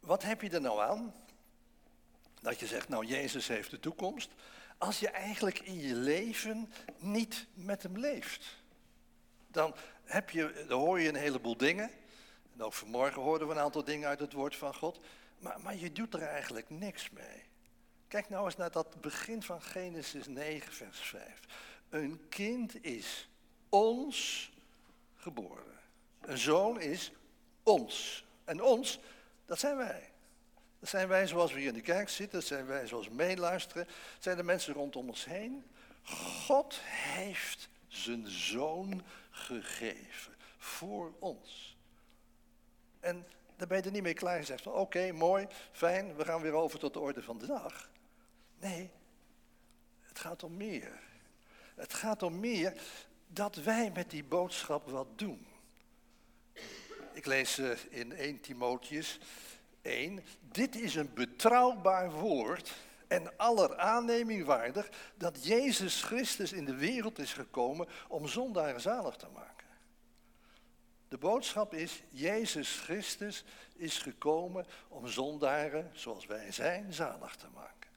wat 0.00 0.22
heb 0.22 0.42
je 0.42 0.50
er 0.50 0.60
nou 0.60 0.80
aan? 0.80 1.14
Dat 2.40 2.60
je 2.60 2.66
zegt, 2.66 2.88
nou 2.88 3.06
Jezus 3.06 3.48
heeft 3.48 3.70
de 3.70 3.80
toekomst. 3.80 4.30
Als 4.78 5.00
je 5.00 5.08
eigenlijk 5.08 5.58
in 5.58 5.80
je 5.80 5.94
leven 5.94 6.72
niet 6.98 7.46
met 7.54 7.82
hem 7.82 7.98
leeft. 7.98 8.56
Dan, 9.50 9.74
heb 10.06 10.30
je, 10.30 10.64
hoor 10.68 11.00
je 11.00 11.08
een 11.08 11.14
heleboel 11.14 11.56
dingen. 11.56 11.90
En 12.54 12.62
ook 12.62 12.72
vanmorgen 12.72 13.22
hoorden 13.22 13.48
we 13.48 13.54
een 13.54 13.60
aantal 13.60 13.84
dingen 13.84 14.08
uit 14.08 14.20
het 14.20 14.32
woord 14.32 14.56
van 14.56 14.74
God. 14.74 15.00
Maar, 15.38 15.60
maar 15.60 15.76
je 15.76 15.92
doet 15.92 16.14
er 16.14 16.22
eigenlijk 16.22 16.70
niks 16.70 17.10
mee. 17.10 17.44
Kijk 18.08 18.28
nou 18.28 18.44
eens 18.44 18.56
naar 18.56 18.70
dat 18.70 19.00
begin 19.00 19.42
van 19.42 19.62
Genesis 19.62 20.26
9, 20.26 20.72
vers 20.72 20.98
5. 20.98 21.40
Een 21.88 22.20
kind 22.28 22.84
is 22.84 23.28
ons 23.68 24.50
geboren. 25.16 25.78
Een 26.20 26.38
zoon 26.38 26.80
is 26.80 27.12
ons. 27.62 28.24
En 28.44 28.62
ons, 28.62 28.98
dat 29.46 29.58
zijn 29.58 29.76
wij. 29.76 30.10
Dat 30.86 30.94
zijn 30.94 31.08
wij 31.08 31.26
zoals 31.26 31.52
we 31.52 31.58
hier 31.58 31.68
in 31.68 31.74
de 31.74 31.80
kerk 31.80 32.08
zitten, 32.08 32.38
dat 32.38 32.48
zijn 32.48 32.66
wij 32.66 32.86
zoals 32.86 33.08
we 33.08 33.14
meeluisteren, 33.14 33.88
zijn 34.18 34.36
de 34.36 34.42
mensen 34.42 34.74
rondom 34.74 35.08
ons 35.08 35.24
heen. 35.24 35.64
God 36.46 36.78
heeft 36.82 37.68
zijn 37.88 38.28
zoon 38.28 39.02
gegeven 39.30 40.34
voor 40.58 41.12
ons. 41.18 41.76
En 43.00 43.26
daar 43.56 43.66
ben 43.66 43.76
je 43.76 43.82
er 43.82 43.90
niet 43.90 44.02
mee 44.02 44.14
klaargezegd 44.14 44.62
van 44.62 44.72
oké, 44.72 45.12
mooi, 45.12 45.46
fijn, 45.72 46.16
we 46.16 46.24
gaan 46.24 46.42
weer 46.42 46.52
over 46.52 46.78
tot 46.78 46.92
de 46.92 47.00
orde 47.00 47.22
van 47.22 47.38
de 47.38 47.46
dag. 47.46 47.90
Nee, 48.58 48.90
het 50.00 50.18
gaat 50.18 50.42
om 50.42 50.56
meer. 50.56 51.00
Het 51.74 51.94
gaat 51.94 52.22
om 52.22 52.40
meer 52.40 52.80
dat 53.26 53.56
wij 53.56 53.90
met 53.94 54.10
die 54.10 54.24
boodschap 54.24 54.90
wat 54.90 55.18
doen. 55.18 55.46
Ik 57.12 57.26
lees 57.26 57.58
eh, 57.58 57.70
in 57.88 58.12
1 58.12 58.40
Timotheus 58.40 59.18
1, 59.86 60.24
dit 60.40 60.76
is 60.76 60.94
een 60.94 61.10
betrouwbaar 61.14 62.10
woord 62.10 62.74
en 63.08 63.36
aller 63.36 63.76
aanneming 63.76 64.44
waardig 64.44 64.88
dat 65.14 65.44
Jezus 65.44 66.02
Christus 66.02 66.52
in 66.52 66.64
de 66.64 66.74
wereld 66.74 67.18
is 67.18 67.32
gekomen 67.32 67.88
om 68.08 68.28
zondaren 68.28 68.80
zalig 68.80 69.16
te 69.16 69.28
maken. 69.34 69.66
De 71.08 71.18
boodschap 71.18 71.74
is, 71.74 72.02
Jezus 72.08 72.80
Christus 72.80 73.44
is 73.74 73.98
gekomen 73.98 74.66
om 74.88 75.06
zondaren, 75.06 75.90
zoals 75.92 76.26
wij 76.26 76.52
zijn, 76.52 76.92
zalig 76.92 77.36
te 77.36 77.48
maken. 77.54 77.90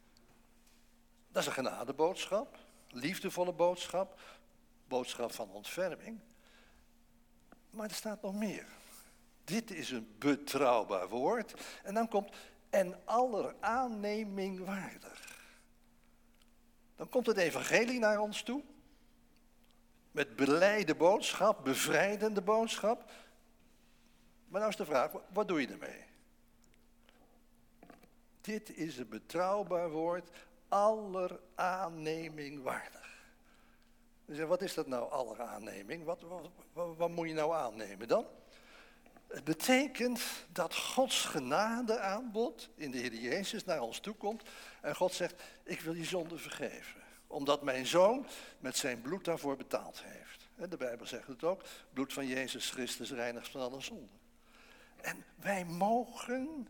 Dat 1.31 1.41
is 1.41 1.47
een 1.47 1.53
genadeboodschap, 1.53 2.57
liefdevolle 2.89 3.53
boodschap, 3.53 4.19
boodschap 4.87 5.31
van 5.31 5.49
ontferming. 5.49 6.19
Maar 7.69 7.89
er 7.89 7.95
staat 7.95 8.21
nog 8.21 8.35
meer. 8.35 8.78
Dit 9.49 9.71
is 9.71 9.91
een 9.91 10.15
betrouwbaar 10.17 11.09
woord. 11.09 11.53
En 11.83 11.93
dan 11.93 12.07
komt 12.07 12.35
en 12.69 12.99
aller 13.05 13.55
aanneming 13.59 14.65
waardig. 14.65 15.37
Dan 16.95 17.09
komt 17.09 17.25
het 17.25 17.37
evangelie 17.37 17.99
naar 17.99 18.19
ons 18.19 18.41
toe. 18.43 18.63
Met 20.11 20.35
beleide 20.35 20.95
boodschap, 20.95 21.63
bevrijdende 21.63 22.41
boodschap. 22.41 23.11
Maar 24.47 24.59
nou 24.59 24.71
is 24.71 24.77
de 24.77 24.85
vraag, 24.85 25.11
wat 25.33 25.47
doe 25.47 25.61
je 25.61 25.67
ermee? 25.67 26.03
Dit 28.41 28.77
is 28.77 28.97
een 28.97 29.09
betrouwbaar 29.09 29.89
woord, 29.89 30.29
aller 30.67 31.39
aanneming 31.55 32.63
waardig. 32.63 32.99
Dus 34.25 34.39
wat 34.39 34.61
is 34.61 34.73
dat 34.73 34.87
nou, 34.87 35.11
aller 35.11 35.41
aanneming? 35.41 36.03
Wat, 36.03 36.21
wat, 36.73 36.97
wat, 36.97 37.09
moet 37.09 37.27
je 37.27 37.33
nou 37.33 37.53
aannemen 37.53 38.07
dan? 38.07 38.25
Het 39.29 39.43
betekent 39.43 40.21
dat 40.51 40.75
Gods 40.75 41.25
genade 41.25 41.99
aanbod 41.99 42.69
in 42.75 42.91
de 42.91 42.97
Heer 42.97 43.13
Jezus 43.13 43.65
naar 43.65 43.81
ons 43.81 43.99
toe 43.99 44.15
komt. 44.15 44.43
En 44.81 44.95
God 44.95 45.13
zegt, 45.13 45.43
ik 45.63 45.81
wil 45.81 45.93
je 45.93 46.03
zonde 46.05 46.37
vergeven. 46.37 47.01
Omdat 47.27 47.61
mijn 47.61 47.85
zoon 47.85 48.25
met 48.59 48.77
zijn 48.77 49.01
bloed 49.01 49.25
daarvoor 49.25 49.57
betaald 49.57 50.03
heeft. 50.03 50.69
De 50.69 50.77
Bijbel 50.77 51.05
zegt 51.05 51.27
het 51.27 51.43
ook, 51.43 51.63
bloed 51.93 52.13
van 52.13 52.27
Jezus 52.27 52.69
Christus 52.69 53.11
reinigt 53.11 53.49
van 53.49 53.61
alle 53.61 53.81
zonde. 53.81 54.17
En 55.01 55.25
wij 55.35 55.65
mogen 55.65 56.67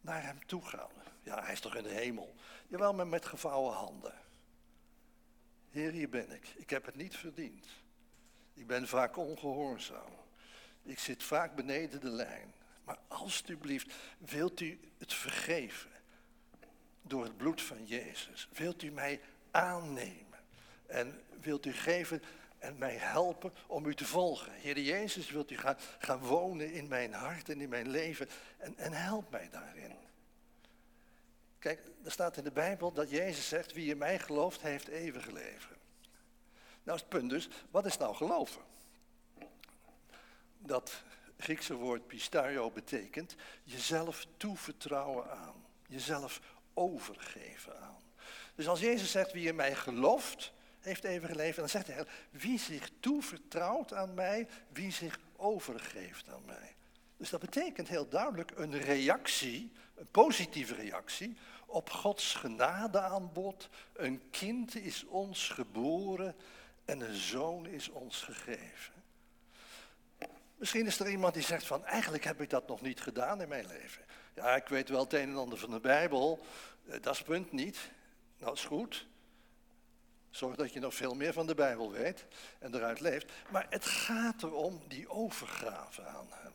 naar 0.00 0.22
hem 0.22 0.46
toe 0.46 0.64
gaan. 0.64 0.90
Ja, 1.22 1.42
hij 1.42 1.52
is 1.52 1.60
toch 1.60 1.76
in 1.76 1.82
de 1.82 1.88
hemel. 1.88 2.34
Jawel, 2.68 2.94
maar 2.94 3.06
met 3.06 3.26
gevouwen 3.26 3.74
handen. 3.74 4.14
Heer, 5.70 5.90
hier 5.90 6.08
ben 6.08 6.30
ik. 6.30 6.48
Ik 6.56 6.70
heb 6.70 6.84
het 6.86 6.96
niet 6.96 7.16
verdiend. 7.16 7.66
Ik 8.54 8.66
ben 8.66 8.88
vaak 8.88 9.16
ongehoorzaam. 9.16 10.21
Ik 10.82 10.98
zit 10.98 11.22
vaak 11.22 11.54
beneden 11.54 12.00
de 12.00 12.10
lijn. 12.10 12.54
Maar 12.84 12.98
alstublieft, 13.08 13.94
wilt 14.18 14.60
u 14.60 14.80
het 14.98 15.14
vergeven 15.14 15.90
door 17.02 17.24
het 17.24 17.36
bloed 17.36 17.62
van 17.62 17.86
Jezus? 17.86 18.48
Wilt 18.52 18.82
u 18.82 18.90
mij 18.90 19.20
aannemen? 19.50 20.38
En 20.86 21.22
wilt 21.40 21.66
u 21.66 21.72
geven 21.72 22.22
en 22.58 22.78
mij 22.78 22.96
helpen 22.96 23.52
om 23.66 23.86
u 23.86 23.94
te 23.94 24.04
volgen? 24.04 24.52
Heer 24.52 24.80
Jezus, 24.80 25.30
wilt 25.30 25.50
u 25.50 25.58
gaan, 25.58 25.76
gaan 25.98 26.18
wonen 26.18 26.72
in 26.72 26.88
mijn 26.88 27.12
hart 27.12 27.48
en 27.48 27.60
in 27.60 27.68
mijn 27.68 27.88
leven? 27.88 28.28
En, 28.58 28.76
en 28.76 28.92
help 28.92 29.30
mij 29.30 29.48
daarin. 29.50 29.92
Kijk, 31.58 31.80
er 32.04 32.12
staat 32.12 32.36
in 32.36 32.44
de 32.44 32.52
Bijbel 32.52 32.92
dat 32.92 33.10
Jezus 33.10 33.48
zegt, 33.48 33.72
wie 33.72 33.90
in 33.90 33.98
mij 33.98 34.18
gelooft, 34.18 34.60
heeft 34.60 34.88
eeuwig 34.88 35.26
leven. 35.30 35.76
Nou 36.82 36.98
het 36.98 37.08
punt 37.08 37.30
dus, 37.30 37.48
wat 37.70 37.86
is 37.86 37.96
nou 37.96 38.14
geloven? 38.14 38.62
Dat 40.66 41.02
Griekse 41.38 41.74
woord 41.74 42.06
pistario 42.06 42.70
betekent 42.70 43.34
jezelf 43.62 44.26
toevertrouwen 44.36 45.30
aan. 45.30 45.64
Jezelf 45.86 46.40
overgeven 46.74 47.80
aan. 47.80 48.02
Dus 48.54 48.68
als 48.68 48.80
Jezus 48.80 49.10
zegt, 49.10 49.32
wie 49.32 49.48
in 49.48 49.54
mij 49.54 49.74
gelooft, 49.74 50.52
heeft 50.80 51.04
eeuwig 51.04 51.34
leven, 51.34 51.60
dan 51.60 51.68
zegt 51.68 51.86
hij, 51.86 52.06
wie 52.30 52.58
zich 52.58 52.90
toevertrouwt 53.00 53.92
aan 53.92 54.14
mij, 54.14 54.48
wie 54.68 54.92
zich 54.92 55.18
overgeeft 55.36 56.28
aan 56.28 56.44
mij. 56.46 56.74
Dus 57.16 57.30
dat 57.30 57.40
betekent 57.40 57.88
heel 57.88 58.08
duidelijk 58.08 58.50
een 58.54 58.78
reactie, 58.78 59.72
een 59.94 60.08
positieve 60.10 60.74
reactie 60.74 61.36
op 61.66 61.90
Gods 61.90 62.34
genadeaanbod. 62.34 63.68
Een 63.92 64.30
kind 64.30 64.74
is 64.74 65.04
ons 65.04 65.48
geboren 65.48 66.36
en 66.84 67.00
een 67.00 67.14
zoon 67.14 67.66
is 67.66 67.88
ons 67.88 68.22
gegeven. 68.22 69.01
Misschien 70.62 70.86
is 70.86 70.98
er 70.98 71.08
iemand 71.08 71.34
die 71.34 71.42
zegt 71.42 71.66
van 71.66 71.84
eigenlijk 71.84 72.24
heb 72.24 72.40
ik 72.40 72.50
dat 72.50 72.68
nog 72.68 72.80
niet 72.80 73.00
gedaan 73.00 73.40
in 73.40 73.48
mijn 73.48 73.66
leven. 73.66 74.04
Ja, 74.34 74.56
ik 74.56 74.68
weet 74.68 74.88
wel 74.88 75.00
het 75.00 75.12
een 75.12 75.28
en 75.28 75.36
ander 75.36 75.58
van 75.58 75.70
de 75.70 75.80
Bijbel, 75.80 76.44
eh, 76.86 77.00
dat 77.00 77.14
is 77.14 77.22
punt 77.22 77.52
niet. 77.52 77.78
Nou, 78.38 78.52
is 78.52 78.64
goed. 78.64 79.06
Zorg 80.30 80.56
dat 80.56 80.72
je 80.72 80.80
nog 80.80 80.94
veel 80.94 81.14
meer 81.14 81.32
van 81.32 81.46
de 81.46 81.54
Bijbel 81.54 81.90
weet 81.90 82.26
en 82.58 82.74
eruit 82.74 83.00
leeft. 83.00 83.32
Maar 83.50 83.66
het 83.70 83.84
gaat 83.84 84.42
erom 84.42 84.82
die 84.88 85.08
overgave 85.08 86.02
aan 86.02 86.26
hem. 86.30 86.52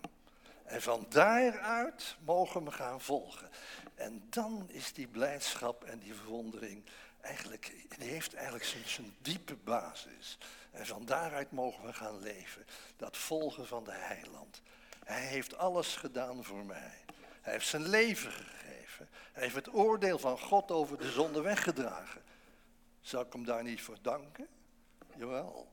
En 0.63 0.81
van 0.81 1.05
daaruit 1.09 2.17
mogen 2.25 2.63
we 2.63 2.71
gaan 2.71 3.01
volgen. 3.01 3.49
En 3.95 4.25
dan 4.29 4.69
is 4.69 4.93
die 4.93 5.07
blijdschap 5.07 5.83
en 5.83 5.99
die 5.99 6.13
verwondering 6.13 6.83
eigenlijk, 7.27 7.73
die 7.97 8.09
heeft 8.09 8.33
eigenlijk 8.33 8.65
zijn, 8.65 9.15
diepe 9.21 9.55
basis. 9.55 10.37
En 10.71 10.85
van 10.85 11.05
daaruit 11.05 11.51
mogen 11.51 11.85
we 11.85 11.93
gaan 11.93 12.19
leven. 12.19 12.65
Dat 12.97 13.17
volgen 13.17 13.67
van 13.67 13.83
de 13.83 13.93
heiland. 13.93 14.61
Hij 15.05 15.25
heeft 15.25 15.57
alles 15.57 15.95
gedaan 15.95 16.43
voor 16.43 16.65
mij. 16.65 17.03
Hij 17.41 17.53
heeft 17.53 17.67
zijn 17.67 17.87
leven 17.87 18.31
gegeven. 18.31 19.09
Hij 19.31 19.43
heeft 19.43 19.55
het 19.55 19.73
oordeel 19.73 20.19
van 20.19 20.39
God 20.39 20.71
over 20.71 20.97
de 20.97 21.11
zonde 21.11 21.41
weggedragen. 21.41 22.21
Zal 23.01 23.21
ik 23.21 23.33
hem 23.33 23.45
daar 23.45 23.63
niet 23.63 23.81
voor 23.81 23.97
danken? 24.01 24.47
Jawel. 25.15 25.71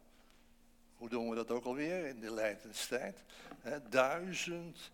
Hoe 0.96 1.08
doen 1.08 1.28
we 1.28 1.34
dat 1.34 1.50
ook 1.50 1.64
alweer 1.64 2.06
in 2.06 2.20
de 2.20 2.32
lijdenstijd? 2.32 3.18
duizend, 3.88 4.90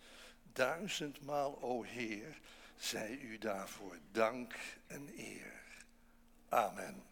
duizendmaal, 0.52 1.62
o 1.62 1.82
Heer, 1.82 2.40
zij 2.76 3.10
u 3.10 3.38
daarvoor 3.38 3.98
dank 4.12 4.54
en 4.86 5.12
eer. 5.16 5.59
Amen. 6.52 7.09